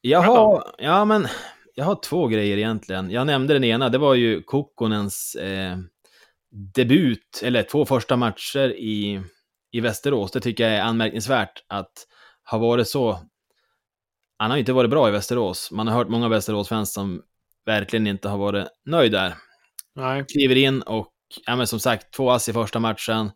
[0.00, 1.26] Jaha, ja men
[1.74, 3.10] jag har två grejer egentligen.
[3.10, 5.78] Jag nämnde den ena, det var ju Kokkonens eh,
[6.74, 9.22] debut, eller två första matcher i,
[9.72, 10.32] i Västerås.
[10.32, 11.92] Det tycker jag är anmärkningsvärt att
[12.50, 13.20] ha varit så...
[14.38, 15.70] Han har inte varit bra i Västerås.
[15.72, 17.22] Man har hört många Västerås-fans som
[17.66, 19.34] verkligen inte har varit nöjd där.
[19.94, 20.24] Nej.
[20.32, 21.12] Kliver in och,
[21.46, 23.30] ja men som sagt, två ass i första matchen.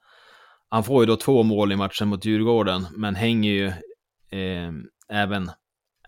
[0.68, 3.66] Han får ju då två mål i matchen mot Djurgården, men hänger ju
[4.30, 4.72] eh,
[5.08, 5.50] även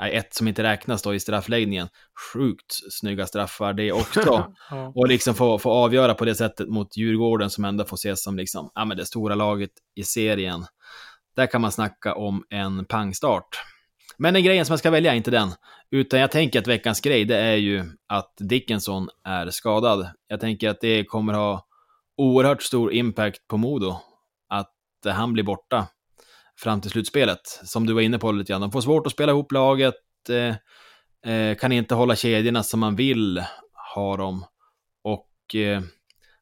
[0.01, 1.89] ett som inte räknas då i straffläggningen.
[2.33, 4.23] Sjukt snygga straffar det också.
[4.71, 4.93] ja.
[4.95, 8.37] Och liksom få, få avgöra på det sättet mot Djurgården som ändå får ses som
[8.37, 10.65] liksom, ja, men det stora laget i serien.
[11.37, 13.49] Där kan man snacka om en pangstart.
[14.17, 15.55] Men den grejen som jag ska välja är inte den.
[15.91, 20.11] Utan jag tänker att veckans grej, det är ju att Dickinson är skadad.
[20.29, 21.67] Jag tänker att det kommer ha
[22.17, 23.97] oerhört stor impact på Modo.
[24.49, 24.73] Att
[25.05, 25.87] han blir borta
[26.61, 27.61] fram till slutspelet.
[27.65, 28.61] Som du var inne på lite grann.
[28.61, 29.95] De får svårt att spela ihop laget.
[30.29, 33.45] Eh, eh, kan inte hålla kedjorna som man vill
[33.95, 34.45] ha dem.
[35.05, 35.83] Och eh,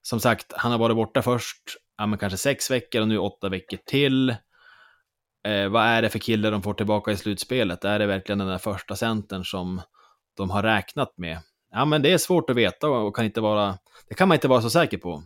[0.03, 1.63] som sagt, han har varit borta först,
[1.99, 4.31] ja, men kanske sex veckor och nu åtta veckor till.
[5.49, 7.85] Eh, vad är det för kille de får tillbaka i slutspelet?
[7.85, 9.83] Är det verkligen den där första centern som
[10.37, 11.39] de har räknat med?
[11.71, 14.49] Ja, men det är svårt att veta och kan inte vara, det kan man inte
[14.49, 15.23] vara så säker på.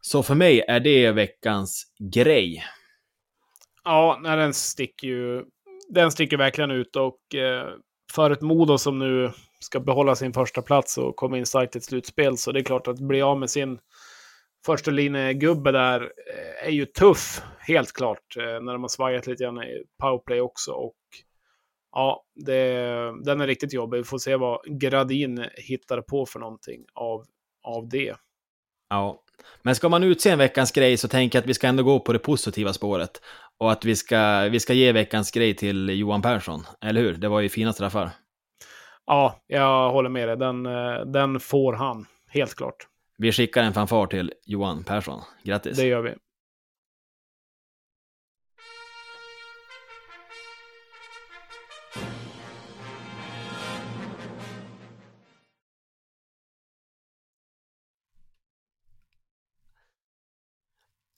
[0.00, 1.84] Så för mig är det veckans
[2.14, 2.64] grej.
[3.88, 5.44] Ja, nej, den sticker ju...
[5.88, 7.68] Den sticker verkligen ut och eh,
[8.12, 11.78] för ett Modo som nu ska behålla sin första plats och komma in starkt i
[11.78, 13.78] ett slutspel så det är klart att bli av med sin
[14.66, 14.90] första
[15.32, 19.62] gubbe där eh, är ju tuff, helt klart, eh, när de har svajat lite grann
[19.62, 20.72] i powerplay också.
[20.72, 20.96] Och
[21.92, 22.72] ja, det,
[23.24, 23.98] den är riktigt jobbig.
[23.98, 27.24] Vi får se vad Gradin hittar på för någonting av,
[27.62, 28.16] av det.
[28.88, 29.22] Ja,
[29.62, 32.00] men ska man utse en veckans grej så tänker jag att vi ska ändå gå
[32.00, 33.22] på det positiva spåret.
[33.58, 37.14] Och att vi ska, vi ska ge veckans grej till Johan Persson, eller hur?
[37.14, 38.10] Det var ju fina straffar.
[39.06, 40.36] Ja, jag håller med dig.
[40.36, 42.86] Den, eh, den får han, helt klart.
[43.18, 45.20] Vi skickar en fanfar till Johan Persson.
[45.42, 45.76] Grattis!
[45.76, 46.14] Det gör vi.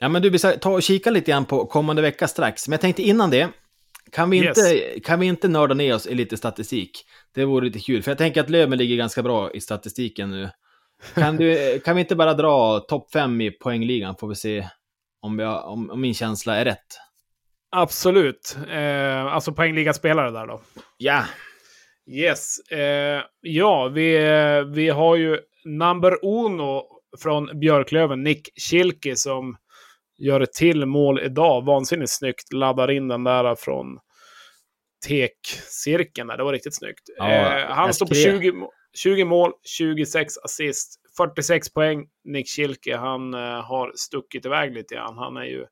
[0.03, 2.69] Ja, men du, vi ska ta och kika lite grann på kommande vecka strax.
[2.69, 3.49] Men jag tänkte innan det,
[4.13, 4.59] kan vi, Yes.
[4.59, 6.91] inte, kan vi inte nörda ner oss i lite statistik?
[7.35, 10.51] Det vore lite kul, för jag tänker att Löven ligger ganska bra i statistiken nu.
[11.15, 14.69] Kan, du, kan vi inte bara dra topp fem i poängligan, får vi se
[15.23, 16.99] om, har, om, om min känsla är rätt.
[17.77, 18.57] Absolut.
[18.71, 20.61] Eh, alltså poängligaspelare där då.
[20.97, 21.25] Ja,
[22.07, 22.59] Yes.
[22.71, 24.19] Eh, ja, vi,
[24.75, 26.83] vi har ju number uno
[27.23, 29.57] från Björklöven, Nick Schilke, som
[30.21, 31.65] gör ett till mål idag.
[31.65, 32.53] Vansinnigt snyggt.
[32.53, 33.99] Laddar in den där från
[35.07, 36.29] tekcirkeln.
[36.29, 36.37] där.
[36.37, 37.03] Det var riktigt snyggt.
[37.17, 42.07] Ja, eh, han står på skrev- 20, må- 20 mål, 26 assist, 46 poäng.
[42.25, 45.19] Nick Schilke, han eh, har stuckit iväg lite grann.
[45.19, 45.67] Han är ju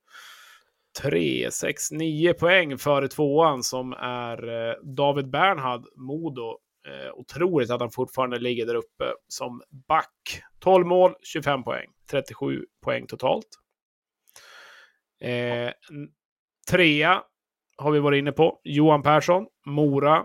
[1.02, 6.58] 3, 6, 9 poäng före tvåan som är eh, David Bernhard, Modo.
[6.88, 10.42] Eh, otroligt att han fortfarande ligger där uppe som back.
[10.60, 11.86] 12 mål, 25 poäng.
[12.10, 13.46] 37 poäng totalt.
[15.20, 15.70] Eh,
[16.70, 17.22] trea
[17.76, 18.60] har vi varit inne på.
[18.64, 20.16] Johan Persson, Mora.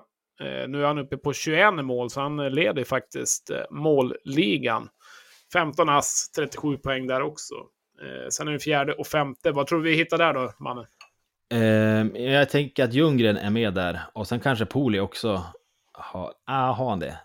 [0.42, 4.90] Eh, nu är han uppe på 21 mål, så han leder faktiskt eh, målligan.
[5.54, 7.54] 15 ass, 37 poäng där också.
[8.02, 9.52] Eh, sen är det fjärde och femte.
[9.52, 10.86] Vad tror du vi hittar där då, mannen?
[11.54, 14.00] eh, jag tänker att Ljunggren är med där.
[14.14, 15.44] Och sen kanske Poli också
[15.94, 17.20] har, ah, har han det?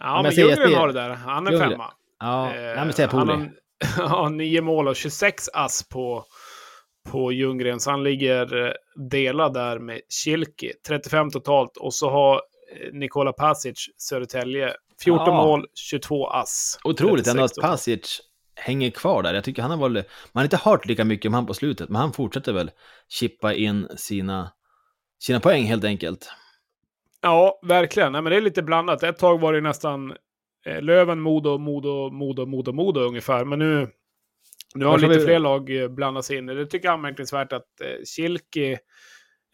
[0.00, 1.10] Ja, men Ljunggren har det där.
[1.10, 1.70] Han är Ljunggren.
[1.70, 1.92] femma.
[2.20, 3.32] Ja, Eh, men säg han Poli.
[3.32, 3.48] har
[3.98, 6.24] ja, nio mål och 26 ass på,
[7.10, 7.80] på Ljunggren.
[7.80, 8.72] Så han ligger eh,
[9.10, 10.72] delad där med Kilki.
[10.88, 11.76] 35 totalt.
[11.76, 14.72] Och så har eh, Nikola Pasic, Södertälje,
[15.04, 15.44] 14 Ja.
[15.44, 16.78] mål, 22 ass.
[16.84, 17.70] Otroligt ändå 36 att.
[17.70, 18.20] Pasic
[18.54, 19.34] hänger kvar där.
[19.34, 19.92] Jag tycker han har väl,
[20.32, 22.70] man har inte hört lika mycket om han på slutet, men han fortsätter väl
[23.08, 24.52] chippa in sina,
[25.18, 26.30] sina poäng helt enkelt.
[27.20, 28.12] Ja, verkligen.
[28.12, 29.02] Nej, men det är lite blandat.
[29.02, 30.14] Ett tag var det nästan
[30.66, 33.44] eh, Löven, Modo, Modo, Modo, Modo, Modo ungefär.
[33.44, 33.88] Men nu,
[34.78, 36.46] nu har lite vi- fler lag eh, blandats in.
[36.46, 38.76] Det tycker jag är anmärkningsvärt att eh, Kilki,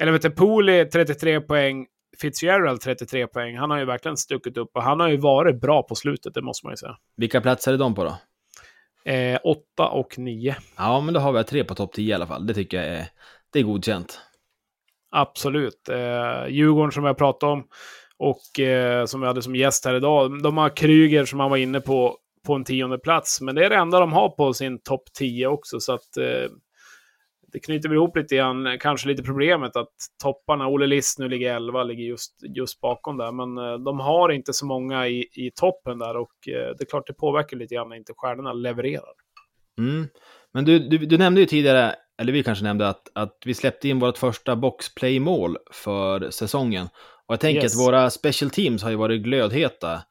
[0.03, 1.87] eller vet du, Pooley 33 poäng,
[2.21, 3.57] Fitzgerald 33 poäng.
[3.57, 6.43] Han har ju verkligen stuckit upp och han har ju varit bra på slutet, det
[6.43, 6.97] måste man ju säga.
[7.17, 8.17] Vilka platser är de på då?
[9.13, 10.57] Eh, 8 och 9.
[10.77, 12.47] Ja, men då har vi tre på topp 10 i alla fall.
[12.47, 13.07] Det tycker jag är,
[13.53, 14.21] det är godkänt.
[15.11, 15.89] Absolut.
[15.89, 17.65] Eh, Djurgården som jag pratade om
[18.17, 20.43] och eh, som vi hade som gäst här idag.
[20.43, 22.17] De har Kryger som han var inne på
[22.47, 23.41] på en tionde plats.
[23.41, 25.81] Men det är det enda de har på sin topp 10 också.
[25.81, 26.51] Så att eh,
[27.53, 31.55] det knyter väl ihop lite grann, kanske lite problemet att topparna, Olle List nu ligger
[31.55, 35.51] 11, ligger just, just bakom där, men eh, de har inte så många i, i
[35.55, 39.13] toppen där och eh, det är klart det påverkar lite grann när inte stjärnorna levererar.
[39.79, 40.09] Mm.
[40.53, 43.89] Men du, du, du nämnde ju tidigare, eller vi kanske nämnde att, att vi släppte
[43.89, 46.89] in vårt första boxplay-mål för säsongen.
[47.27, 47.75] Och jag tänker Yes.
[47.75, 50.03] att våra special teams har ju varit glödheta.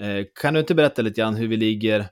[0.00, 2.08] Eh, kan du inte berätta lite grann hur vi ligger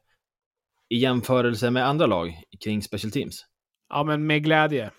[0.88, 3.46] i jämförelse med andra lag kring special teams?
[3.88, 4.90] Ja, men med glädje.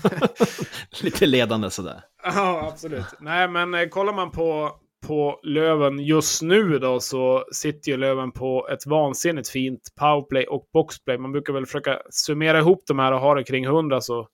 [1.02, 2.00] lite ledande sådär.
[2.24, 3.06] Ja, absolut.
[3.20, 4.72] Nej, men eh, kollar man på,
[5.06, 10.68] på Löven just nu då så sitter ju Löven på ett vansinnigt fint powerplay och
[10.72, 11.18] boxplay.
[11.18, 14.28] Man brukar väl försöka summera ihop de här och ha det kring 100 så,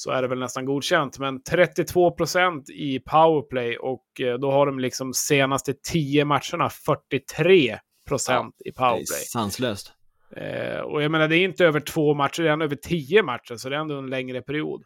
[0.00, 1.18] så är det väl nästan godkänt.
[1.18, 7.78] Men 32 procent i powerplay och eh, då har de liksom senaste 10 matcherna 43
[8.08, 9.04] procent i Det är powerplay.
[9.32, 9.92] sanslöst.
[10.36, 13.22] Eh, och jag menar, det är inte över två matcher, det är ändå över tio
[13.22, 14.82] matcher, så det är ändå en längre period.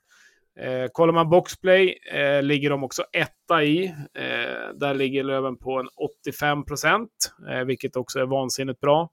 [0.60, 3.84] Eh, kollar man boxplay eh, ligger de också etta i.
[4.14, 5.88] Eh, där ligger Löven på en
[6.26, 7.10] 85 procent,
[7.50, 9.10] eh, vilket också är vansinnigt bra.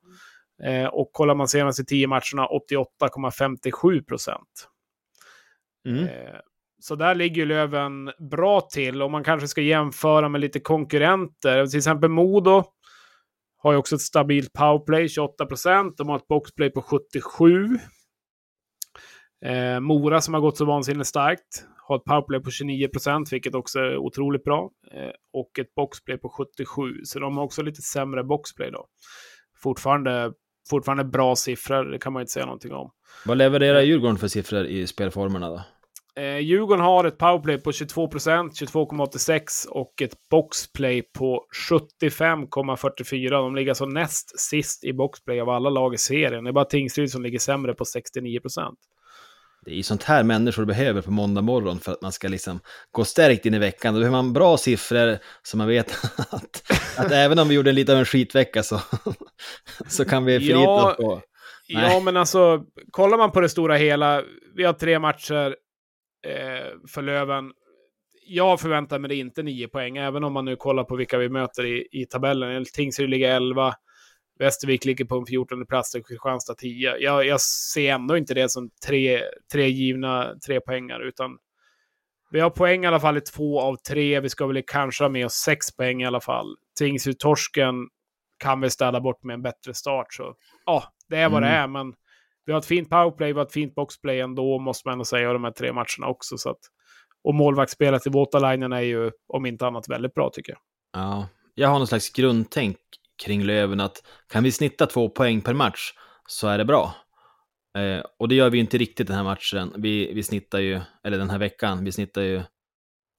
[0.64, 4.68] Eh, och kollar man senaste tio matcherna 88,57 procent.
[5.86, 6.04] Mm.
[6.04, 6.40] Eh,
[6.80, 9.02] så där ligger ju Löven bra till.
[9.02, 11.66] Om man kanske ska jämföra med lite konkurrenter.
[11.66, 12.64] Till exempel Modo
[13.58, 15.98] har ju också ett stabilt powerplay, 28 procent.
[15.98, 17.80] De har ett boxplay på 77.
[19.46, 23.56] Eh, Mora som har gått så vansinnigt starkt har ett powerplay på 29 procent, vilket
[23.56, 24.70] också är otroligt bra.
[24.92, 27.04] Eh, och ett boxplay på 77.
[27.04, 28.88] Så de har också lite sämre boxplay då.
[29.64, 30.34] Fortfarande,
[30.70, 32.92] fortfarande bra siffror, det kan man inte säga någonting om.
[33.26, 35.62] Vad levererar Djurgården för siffror i spelformerna då?
[36.16, 43.30] Eh, Djurgården har ett powerplay på 22% 22,86 och ett boxplay på 75,44.
[43.30, 46.44] De ligger alltså näst sist i boxplay av alla lag i serien.
[46.44, 48.76] Det är bara Tingsryd som ligger sämre på 69%
[49.66, 52.60] Det är ju sånt här människor behöver på måndag morgon för att man ska liksom
[52.92, 53.94] gå stärkt in i veckan.
[53.94, 57.92] Då behöver man bra siffror så man vet att, att även om vi gjorde lite
[57.92, 58.82] av en skitvecka så,
[59.88, 61.22] så kan vi förlita Ja, oss på...
[61.74, 64.24] Ja, men alltså, kollar man på det stora hela,
[64.56, 65.56] vi har tre matcher
[66.28, 67.52] eh, för Löven.
[68.26, 71.30] Jag förväntar mig det inte nio poäng, även om man nu kollar på vilka vi
[71.30, 72.66] möter i, i tabellen.
[72.74, 73.74] Tingsryd ligger 11,
[74.40, 76.98] Västervik ligger på en 14 plats och Kristianstad 10.
[76.98, 81.38] Jag, jag ser ändå inte det som tre, tre givna tre poängar, utan
[82.32, 84.20] vi har poäng i alla fall i två av tre.
[84.20, 86.56] Vi ska väl kanske ha med oss sex poäng i alla fall.
[86.80, 87.88] Tingsryd-torsken
[88.38, 90.14] kan vi städa bort med en bättre start.
[90.14, 91.62] Så ja, det är vad det Mm.
[91.64, 91.68] är.
[91.68, 91.94] Men
[92.46, 95.34] vi har ett fint powerplay, vi har ett fint boxplay ändå, måste man ändå säga,
[95.34, 96.38] de här tre matcherna också.
[96.38, 96.60] Så att,
[97.24, 100.60] och målvaktsspelet i Waterlinen är ju, om inte annat, väldigt bra tycker jag.
[100.94, 102.78] Ja, jag har någon slags grundtänk
[103.26, 105.94] kring Löven att kan vi snitta två poäng per match
[106.28, 106.96] så är det bra.
[107.78, 109.74] Eh, och det gör vi inte riktigt den här matchen.
[109.78, 112.42] Vi, vi snittar ju, eller den här veckan, vi snittar ju,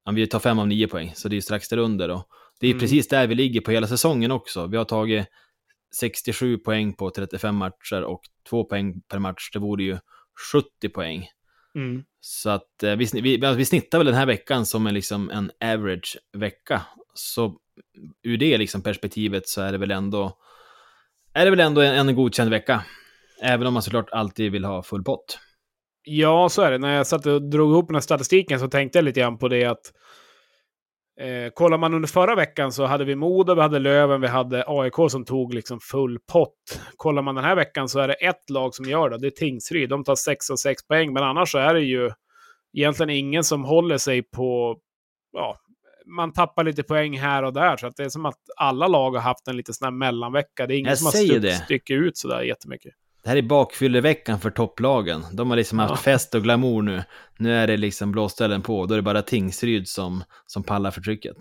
[0.05, 2.25] ja, vi tar fem av nio poäng, så det är ju strax därunder då.
[2.61, 2.81] Det är Mm.
[2.81, 4.67] precis där vi ligger på hela säsongen också.
[4.67, 5.27] Vi har tagit
[6.01, 9.99] 67 poäng på 35 matcher och två poäng per match, det vore ju
[10.53, 11.29] 70 poäng.
[11.75, 12.05] Mm.
[12.21, 15.31] Så att eh, vi, vi, alltså, vi snittar väl den här veckan som en, liksom,
[15.31, 16.83] en average vecka.
[17.15, 17.57] Så
[18.23, 20.39] ur det liksom, perspektivet så är det väl ändå,
[21.33, 22.85] är det väl ändå en, en godkänd vecka.
[23.43, 25.39] Även om man såklart alltid vill ha full pott.
[26.05, 26.79] Ja, så är det.
[26.79, 29.49] När jag satt och drog ihop den här statistiken så tänkte jag lite grann på
[29.49, 29.93] det att
[31.23, 34.65] eh, kollar man under förra veckan så hade vi Modo, vi hade Löven, vi hade
[34.67, 36.81] AIK som tog liksom full pott.
[36.97, 39.31] Kollar man den här veckan så är det ett lag som gör det, det är
[39.31, 39.89] Tingsryd.
[39.89, 42.11] De tar 6 och 6 poäng, men annars så är det ju
[42.77, 44.79] egentligen ingen som håller sig på...
[45.33, 45.59] Ja,
[46.07, 49.11] man tappar lite poäng här och där, så att det är som att alla lag
[49.11, 50.67] har haft en lite sån här mellanvecka.
[50.67, 51.55] Det är ingen Jag som har säger stuck, det.
[51.55, 52.93] styckt ut sådär jättemycket.
[53.23, 55.23] Det här är bakfylleveckan för topplagen.
[55.33, 55.97] De har liksom haft Ja.
[55.97, 57.03] fest och glamour nu.
[57.39, 58.87] Nu är det liksom blåställen på.
[58.87, 61.37] Då är det bara Tingsryd som, som pallar för trycket.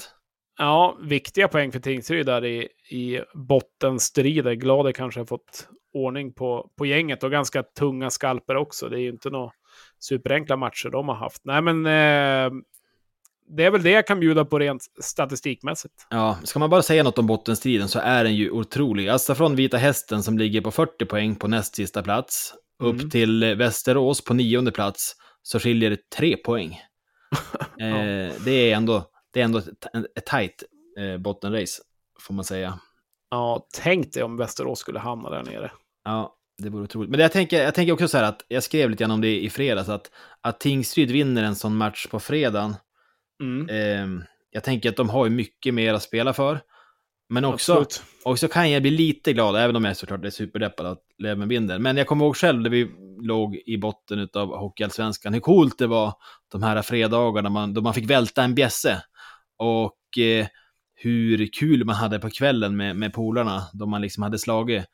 [0.57, 4.53] Ja, viktiga poäng för Tingsryd där i, i bottenstrider.
[4.53, 8.89] Glad att kanske har fått ordning på, på gänget och ganska tunga skalper också.
[8.89, 9.51] Det är ju inte några
[9.99, 11.41] superenkla matcher de har haft.
[11.45, 12.51] Nej, men eh,
[13.58, 15.93] det är väl det jag kan bjuda på rent statistikmässigt.
[16.10, 19.10] Ja, ska man bara säga något om bottenstriden så är den ju otrolig.
[19.10, 22.95] Alltså från Vita Hästen som ligger på 40 poäng på näst sista plats, Mm.
[22.95, 26.80] upp till eh, Västerås på nionde plats, så skiljer det tre poäng.
[27.80, 29.68] eh, det är ändå, det är ändå ett,
[30.18, 30.64] ett tajt
[30.97, 31.82] eh, bottenrace,
[32.20, 32.80] får man säga.
[33.30, 35.72] Ja, tänk dig om Västerås skulle hamna där nere.
[36.06, 37.10] Ja, det vore otroligt.
[37.10, 39.39] Men jag tänker, jag tänker också så här att, jag skrev lite grann om det
[39.43, 42.76] i fredags, att, att Tingsryd vinner en sån match på fredagen.
[43.41, 43.69] Mm.
[43.69, 46.61] Eh, jag tänker att de har ju mycket mer att spela för.
[47.29, 48.03] Men också, Absolut.
[48.25, 51.47] Och så kan jag bli lite glad, även om jag såklart är superdeppad att Löven
[51.49, 51.79] vinner.
[51.79, 55.33] Men jag kommer ihåg själv när vi, låg i botten av Hockeyallsvenskan.
[55.33, 56.13] Hur coolt det var
[56.51, 59.03] de här fredagarna man, då man fick välta en bjässe.
[59.57, 60.47] Och eh,
[60.95, 64.85] hur kul man hade på kvällen med, med polarna, då man liksom hade slagit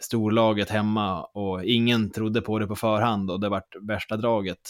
[0.00, 4.60] storlaget hemma och ingen trodde på det på förhand och det vart värsta draget.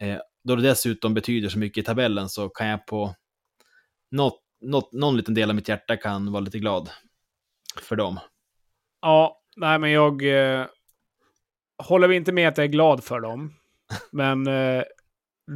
[0.00, 3.14] Eh, då det dessutom betyder så mycket i tabellen så kan jag på
[4.10, 6.90] något, något, någon liten del av mitt hjärta kan vara lite glad
[7.82, 8.20] för dem.
[9.02, 10.22] Ja, nej men jag
[10.60, 10.66] eh,
[11.82, 13.54] håller vi inte med att jag är glad för dem.
[14.12, 14.82] Men eh,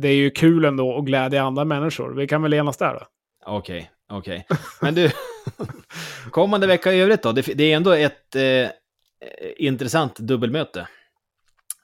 [0.00, 2.14] det är ju kul ändå att glädja andra människor.
[2.14, 3.06] Vi kan väl enas där då?
[3.46, 4.46] Okej, okej.
[4.80, 5.10] Men du,
[6.30, 7.32] kommande vecka i övrigt då?
[7.32, 8.68] Det, det är ändå ett eh,
[9.56, 10.80] intressant dubbelmöte.
[10.80, 10.88] Vet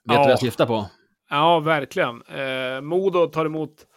[0.03, 0.19] du Ja.
[0.19, 0.89] vad jag syftar på?
[1.33, 2.21] Ja, verkligen.
[2.21, 3.87] Eh, Modo tar emot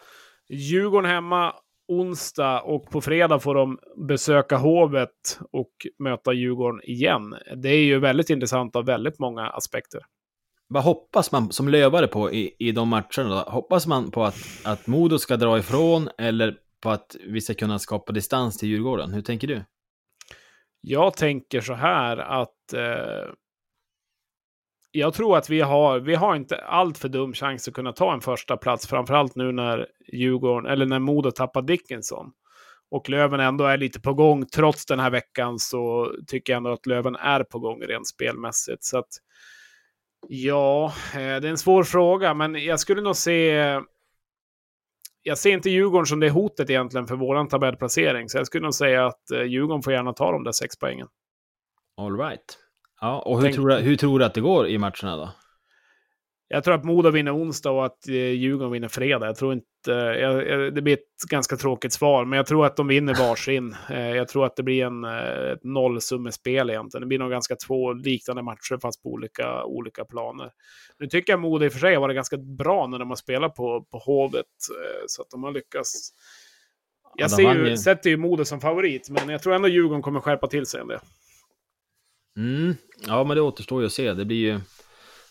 [0.49, 1.53] Djurgården hemma
[1.87, 7.35] onsdag och på fredag får de besöka Hovet och möta Djurgården igen.
[7.55, 10.01] Det är ju väldigt intressant av väldigt många aspekter.
[10.67, 13.29] Vad hoppas man som lövare på i, i de matcherna?
[13.29, 13.51] Då?
[13.51, 17.79] Hoppas man på att, att Modo ska dra ifrån eller på att vi ska kunna
[17.79, 19.13] skapa distans till Djurgården?
[19.13, 19.63] Hur tänker du?
[20.81, 23.33] Jag tänker så här att eh,
[24.95, 28.13] jag tror att vi har, vi har inte allt för dum chans att kunna ta
[28.13, 32.31] en första plats, framförallt nu när Djurgården, eller när Modo tappar Dickinson.
[32.91, 34.45] Och Löven ändå är lite på gång.
[34.45, 38.83] Trots den här veckan så tycker jag ändå att Löven är på gång rent spelmässigt.
[38.83, 39.09] Så att,
[40.27, 43.79] ja, eh, det är en svår fråga, men jag skulle nog se...
[45.21, 48.73] Jag ser inte Djurgården som det hotet egentligen för våran tabellplacering, så jag skulle nog
[48.73, 51.07] säga att eh, Djurgården får gärna ta de där sex poängen.
[51.97, 52.64] All right.
[53.05, 55.31] Ja, och hur, Tänk- tror du, hur tror du att det går i matcherna då?
[56.47, 59.25] Jag tror att Modo vinner onsdag och att eh, Djurgården vinner fredag.
[59.25, 59.91] Jag tror inte...
[59.91, 63.75] Jag, jag, det blir ett ganska tråkigt svar, men jag tror att de vinner varsin.
[63.89, 67.01] Eh, jag tror att det blir en, eh, ett nollsummespel egentligen.
[67.01, 70.51] Det blir nog ganska två liknande matcher, fast på olika, olika planer.
[70.99, 73.15] Nu tycker jag Modo i och för sig har varit ganska bra när de har
[73.15, 74.45] spelat på, på Hovet,
[74.81, 76.09] eh, så att de har lyckats.
[77.15, 77.77] Jag ser ju.
[77.77, 80.87] sätter ju Modo som favorit, men jag tror ändå Djurgården kommer skärpa till sig en
[80.87, 80.99] del.
[82.37, 82.75] Mm.
[83.07, 84.13] Ja, men det återstår ju att se.
[84.13, 84.59] Det blir ju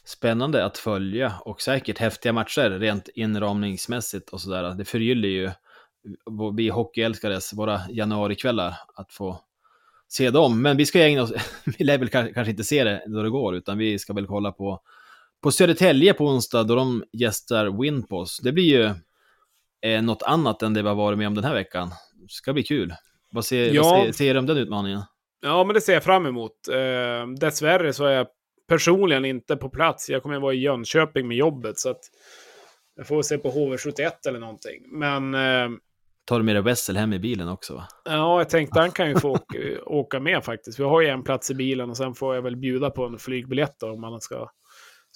[0.04, 4.74] spännande att följa och säkert häftiga matcher rent inramningsmässigt och sådär.
[4.74, 5.50] Det förgyller ju
[6.56, 9.40] vi hockeyälskares, våra januarikvällar, att få
[10.08, 10.62] se dem.
[10.62, 11.32] Men vi ska ägna oss,
[11.78, 14.26] vi lär väl ka- kanske inte se det då det går, utan vi ska väl
[14.26, 14.80] kolla på,
[15.42, 18.38] på Södertälje på onsdag då de gästar Winpos.
[18.42, 18.90] Det blir ju
[19.90, 21.88] eh, något annat än det vi har varit med om den här veckan.
[22.14, 22.94] Det ska bli kul.
[23.30, 23.82] Vad ser, Ja.
[23.82, 25.02] vad ser, ser du om den utmaningen?
[25.44, 26.68] Ja, men det ser jag fram emot.
[26.68, 28.26] Eh, dessvärre så är jag
[28.68, 30.10] personligen inte på plats.
[30.10, 32.00] Jag kommer att vara i Jönköping med jobbet, så att
[32.96, 34.82] jag får se på HV71 eller någonting.
[34.86, 35.78] Men eh,
[36.24, 37.74] Tar du med dig Wessel hem i bilen också?
[37.74, 37.86] Va?
[38.04, 40.78] ja, jag tänkte han kan ju få åka, åka med faktiskt.
[40.78, 43.18] Vi har ju en plats i bilen och sen får jag väl bjuda på en
[43.18, 44.48] flygbiljett då, om han ska,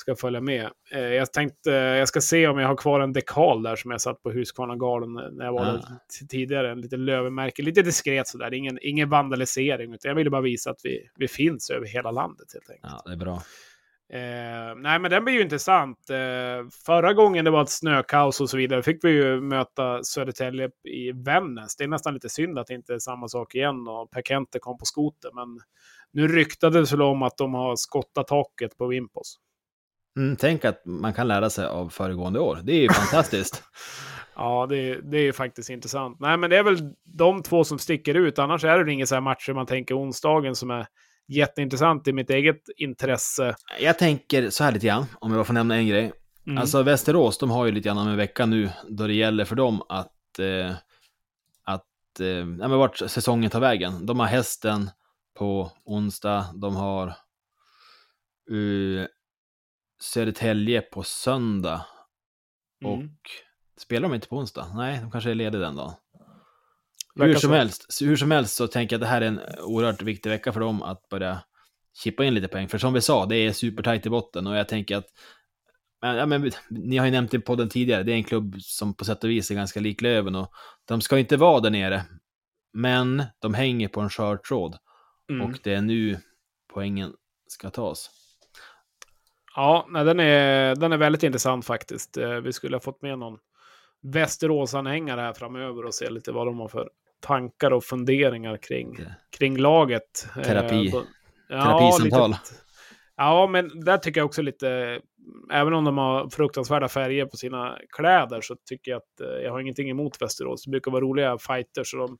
[0.00, 0.70] ska följa med.
[0.92, 4.00] Eh, jag tänkte, jag ska se om jag har kvar en dekal där som jag
[4.00, 5.72] satt på Husqvarna-garden när jag var Ah.
[5.72, 5.82] där
[6.28, 6.70] tidigare.
[6.70, 8.54] En liten lövenmärke, lite diskret sådär.
[8.54, 12.46] Ingen, ingen vandalisering, utan jag ville bara visa att vi, vi finns över hela landet
[12.52, 12.92] helt enkelt.
[12.92, 13.42] Ja, det är bra.
[14.12, 16.10] Eh, nej, men den blir ju intressant.
[16.10, 20.70] Eh, förra gången det var ett snökaos och så vidare fick vi ju möta Södertälje
[20.84, 21.76] i Vännäs.
[21.76, 24.58] Det är nästan lite synd att det inte är samma sak igen och Per Kente
[24.58, 25.30] kom på skoter.
[25.34, 25.60] Men
[26.12, 29.36] nu ryktades det om att de har skottat taket på Wimpos.
[30.18, 32.60] Mm, tänk att man kan lära sig av föregående år.
[32.62, 33.62] Det är ju fantastiskt.
[34.40, 36.20] Ja, det, det är ju faktiskt intressant.
[36.20, 38.38] Nej, men det är väl de två som sticker ut.
[38.38, 40.86] Annars är det inga så här matcher man tänker onsdagen som är
[41.28, 43.54] jätteintressant i mitt eget intresse.
[43.80, 46.12] Jag tänker så här lite grann, om jag får nämna en grej.
[46.46, 46.58] Mm.
[46.58, 49.56] Alltså Västerås, de har ju lite grann om en vecka nu då det gäller för
[49.56, 50.74] dem att, eh,
[51.64, 54.06] att eh, ja, men vart säsongen tar vägen.
[54.06, 54.90] De har hästen
[55.38, 57.14] på onsdag, de har
[58.50, 59.06] uh,
[60.00, 61.86] Södertälje på söndag
[62.84, 63.10] och Mm.
[63.80, 64.72] spelar de inte på onsdag?
[64.74, 65.94] Nej, de kanske är lediga den dagen.
[67.14, 67.56] Hur som, så.
[67.56, 70.52] helst, hur som helst så tänker jag att det här är en oerhört viktig vecka
[70.52, 71.40] för dem att börja
[72.02, 72.68] chippa in lite poäng.
[72.68, 75.06] För som vi sa, det är supertajt i botten och jag tänker att
[76.00, 78.94] ja, men, ni har ju nämnt det i podden tidigare, det är en klubb som
[78.94, 80.52] på sätt och vis är ganska lik Löven och
[80.84, 82.04] de ska inte vara där nere.
[82.72, 84.78] Men de hänger på en skör tråd
[85.30, 85.46] Mm.
[85.46, 86.18] och det är nu
[86.74, 87.12] poängen
[87.46, 88.10] ska tas.
[89.58, 92.16] Ja, nej, den, är, den är väldigt intressant faktiskt.
[92.16, 93.38] Eh, Vi skulle ha fått med någon
[94.02, 96.90] Västerås-anhängare här framöver och se lite vad de har för
[97.20, 98.96] tankar och funderingar kring,
[99.38, 100.26] kring laget.
[100.36, 100.92] Eh, Terapi.
[101.48, 102.30] Ja, Terapisamtal.
[102.30, 102.42] lite-
[103.16, 105.00] Ja, men där tycker jag också lite,
[105.52, 109.52] även om de har fruktansvärda färger på sina kläder så tycker jag att eh, jag
[109.52, 110.64] har ingenting emot Västerås.
[110.64, 111.94] Det brukar vara roliga fighters.
[111.94, 112.18] Och de,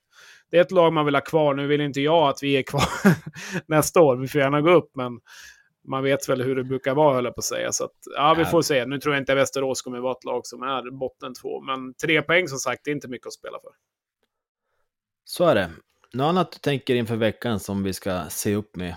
[0.51, 1.55] det är ett lag man vill ha kvar.
[1.55, 2.83] Nu vill inte jag att vi är kvar
[3.67, 4.17] nästa år.
[4.17, 5.21] Vi får gärna gå upp, men
[5.89, 7.73] man vet väl hur det brukar vara, höll jag på att säga.
[7.73, 8.87] Så att, ja, vi får se.
[8.87, 12.23] Nu tror jag inte Västerås kommer vara ett lag som är botten två, men tre
[12.23, 13.71] poäng som sagt, det är inte mycket att spela för.
[15.25, 15.71] Så är det.
[16.13, 18.97] Något annat du tänker inför veckan som vi ska se upp med?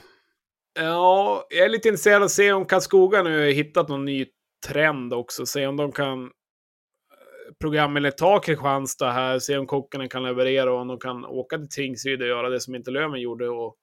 [0.80, 4.26] Ja, jag är lite intresserad av att se om Karlskoga nu har hittat någon ny
[4.68, 5.46] trend också.
[5.46, 6.30] Se om de kan eh,
[7.60, 11.70] programmet ta Kristianstad här, se om Kokkonen kan leverera och om de kan åka till
[11.70, 13.76] Tingsryd och göra det som inte Löven gjorde och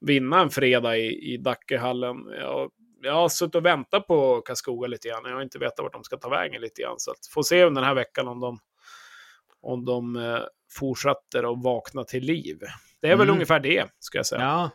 [0.00, 2.16] vinna en fredag i, i Dackehallen.
[2.40, 2.70] Jag,
[3.02, 5.22] jag har suttit och väntat på Karlskoga lite grann.
[5.24, 6.94] Jag har inte vetat vart de ska ta vägen lite grann.
[6.98, 8.58] Så att får se under den här veckan om de,
[9.62, 10.38] om de eh,
[10.78, 12.58] fortsätter att vakna till liv.
[13.00, 13.34] Det är väl Mm.
[13.34, 14.42] ungefär det, ska jag säga.
[14.42, 14.70] Ja,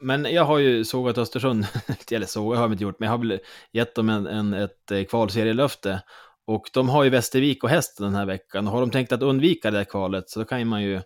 [0.00, 1.66] men jag har ju sågat Östersund,
[2.12, 3.38] eller sågat har jag inte gjort, men jag har väl
[3.72, 6.02] gett dem en, en, ett eh, kvalserielöfte.
[6.46, 8.66] Och de har ju Västervik och Hästen den här veckan.
[8.66, 11.00] Har de tänkt att undvika det här kvalet så då kan man ju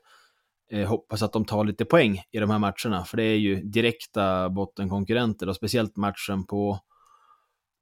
[0.72, 3.04] eh, hoppas att de tar lite poäng i de här matcherna.
[3.04, 6.78] För det är ju direkta bottenkonkurrenter och speciellt matchen på,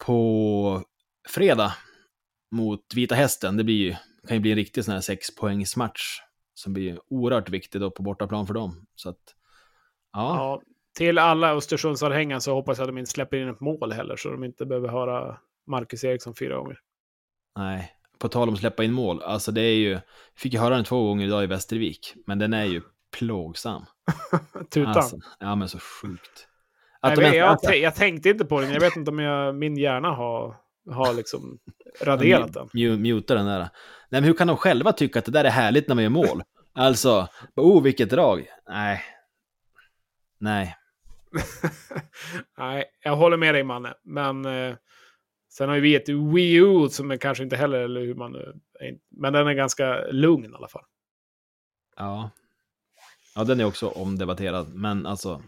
[0.06, 0.82] på
[1.28, 1.74] fredag
[2.50, 3.56] mot Vita Hästen.
[3.56, 3.94] Det blir ju,
[4.28, 6.20] kan ju bli en riktig sån här sexpoängsmatch
[6.54, 8.86] som blir oerhört viktig då på bortaplan för dem.
[8.94, 9.34] Så att,
[10.12, 10.36] ja.
[10.36, 10.62] Ja,
[10.98, 14.30] till alla Östersundsanhängare så hoppas jag att de inte släpper in ett mål heller, så
[14.30, 16.80] de inte behöver höra Marcus Eriksson fyra gånger.
[17.56, 19.98] Nej, på tal om att släppa in mål, alltså det är ju,
[20.36, 22.82] fick jag höra den två gånger idag i Västervik, men den är ju
[23.18, 23.84] plågsam.
[24.70, 24.92] Tutan.
[24.96, 26.48] Alltså, ja men så sjukt.
[27.02, 29.18] jag, de vet, ens- jag, jag, jag tänkte inte på den, jag vet inte om
[29.18, 30.56] jag, min hjärna har,
[30.90, 31.58] har liksom
[32.00, 32.68] raderat den.
[32.68, 33.58] Mu- Muta den där.
[33.58, 33.68] Nej
[34.10, 36.42] men hur kan de själva tycka att det där är härligt när man gör mål?
[36.74, 38.46] Alltså, oh vilket drag.
[38.68, 39.02] Nej.
[40.38, 40.76] Nej.
[42.58, 44.74] Nej, jag håller med dig Manne, men eh,
[45.58, 48.36] sen har ju vi ett Wii U som är kanske inte heller, eller hur man
[49.10, 50.84] men den är ganska lugn i alla fall.
[51.96, 52.30] Ja.
[53.34, 55.42] Ja, den är också omdebatterad, men alltså,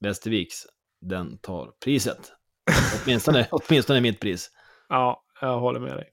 [0.00, 0.66] Västerviks,
[1.00, 2.32] den tar priset.
[3.04, 4.50] Åtminstone, åtminstone mitt pris.
[4.88, 6.12] Ja, jag håller med dig.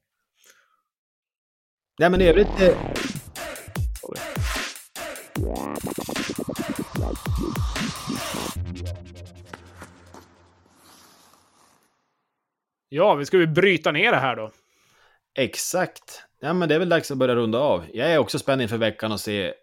[1.99, 2.77] Nej men i övrigt, eh,
[12.95, 14.51] Ja, vi ska ju bryta ner det här då.
[15.39, 16.23] Exakt.
[16.39, 17.85] Ja, men det är väl dags att börja runda av.
[17.93, 19.53] Jag är också spänd inför veckan och se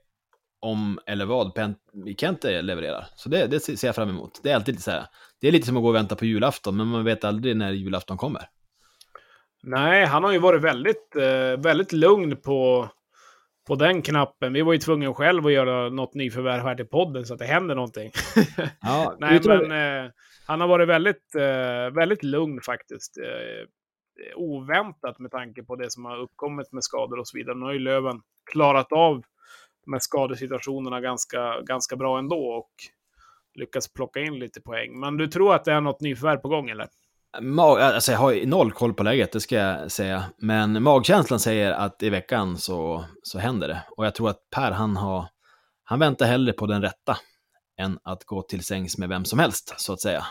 [0.61, 1.75] om eller vad
[2.19, 3.07] Kente levererar.
[3.17, 4.41] Så det, det ser jag fram emot.
[4.43, 5.07] Det är alltid lite så här.
[5.41, 7.73] Det är lite som att gå och vänta på julafton, men man vet aldrig när
[7.73, 8.43] julafton kommer.
[9.63, 12.89] Nej, han har ju varit väldigt, eh, väldigt lugn på,
[13.67, 14.53] på den knappen.
[14.53, 17.47] Vi var ju tvungna själv att göra något nyförvärv här till podden så att det
[17.47, 18.13] händer någonting.
[18.81, 20.11] Ja, Nej, utan- men eh,
[20.51, 23.19] han har varit väldigt, eh, väldigt lugn faktiskt.
[23.19, 23.61] Eh,
[24.27, 27.57] eh, oväntat med tanke på det som har uppkommit med skador och så vidare.
[27.57, 28.21] Nu har ju Löven
[28.53, 29.23] klarat av
[29.87, 32.71] med skadesituationerna ganska, ganska bra ändå och
[33.55, 35.01] lyckats plocka in lite poäng.
[35.01, 36.87] Men du tror att det är något nyförvärv på gång eller?
[37.41, 40.25] Mag, alltså jag har noll koll på läget, det ska jag säga.
[40.39, 43.83] Men magkänslan säger att i veckan så, så händer det.
[43.97, 45.27] Och jag tror att Per, han har...
[45.85, 47.17] Han väntar hellre på den rätta
[47.81, 50.27] än att gå till sängs med vem som helst, så att säga.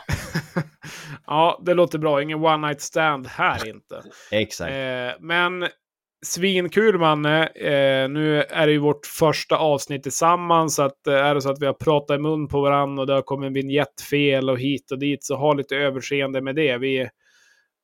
[1.26, 2.22] ja, det låter bra.
[2.22, 4.02] Ingen one night stand här inte.
[4.32, 4.72] Exakt.
[4.72, 5.68] Eh, men
[6.26, 7.48] svinkul Manne.
[7.48, 10.76] Eh, nu är det ju vårt första avsnitt tillsammans.
[10.76, 13.08] Så att, eh, är det så att vi har pratat i mun på varandra och
[13.08, 16.78] det har kommit en vignettfel och hit och dit så ha lite överseende med det.
[16.78, 17.10] Vi,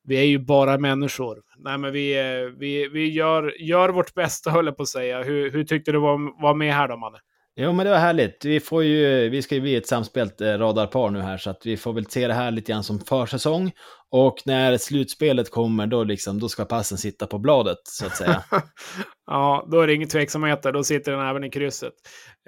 [0.04, 1.42] vi är ju bara människor.
[1.58, 5.22] Nej, men vi, eh, vi, vi gör, gör vårt bästa höll jag på att säga.
[5.22, 7.18] Hur, hur tyckte du var, var med här då Manne?
[7.58, 8.44] Jo, men det var härligt.
[8.44, 11.66] Vi, får ju, vi ska ju bli ett samspelt eh, radarpar nu här, så att
[11.66, 13.72] vi får väl se det här lite grann som försäsong.
[14.10, 18.42] Och när slutspelet kommer, då, liksom, då ska passen sitta på bladet, så att säga.
[19.26, 20.72] ja, då är det ingen tveksamheter.
[20.72, 21.92] Då sitter den även i krysset.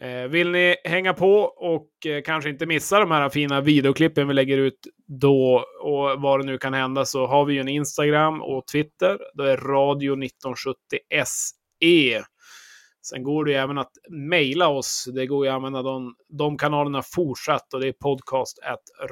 [0.03, 4.35] Eh, vill ni hänga på och eh, kanske inte missa de här fina videoklippen vi
[4.35, 4.79] lägger ut
[5.21, 9.19] då och vad det nu kan hända så har vi ju en Instagram och Twitter.
[9.35, 10.77] Då är radio 1970
[11.25, 12.23] SE.
[13.09, 15.09] Sen går det ju även att mejla oss.
[15.15, 18.59] Det går ju att använda de, de kanalerna fortsatt och det är podcast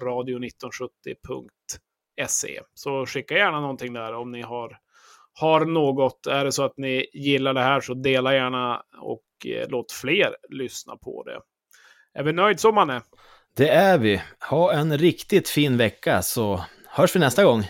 [0.01, 2.61] radio1970.se.
[2.74, 4.78] Så skicka gärna någonting där om ni har,
[5.32, 6.26] har något.
[6.26, 10.36] Är det så att ni gillar det här så dela gärna och eh, låt fler
[10.49, 11.40] lyssna på det.
[12.18, 13.03] Är vi nöjd så Manne?
[13.57, 14.22] Det är vi.
[14.51, 17.64] Ha en riktigt fin vecka, så hörs vi nästa gång.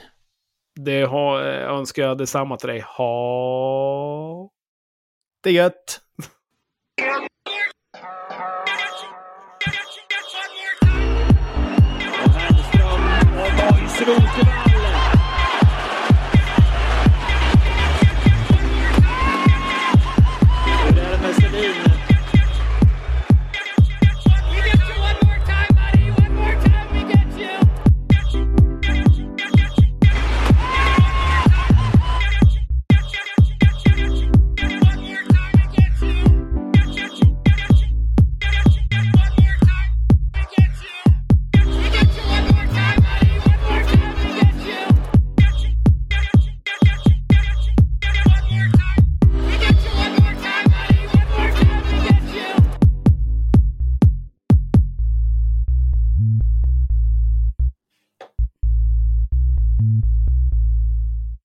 [0.74, 2.84] Det har, eh, önskar jag detsamma till dig.
[2.96, 4.50] Ha...
[5.46, 6.00] Det är gött!
[13.56, 14.55] Hellström och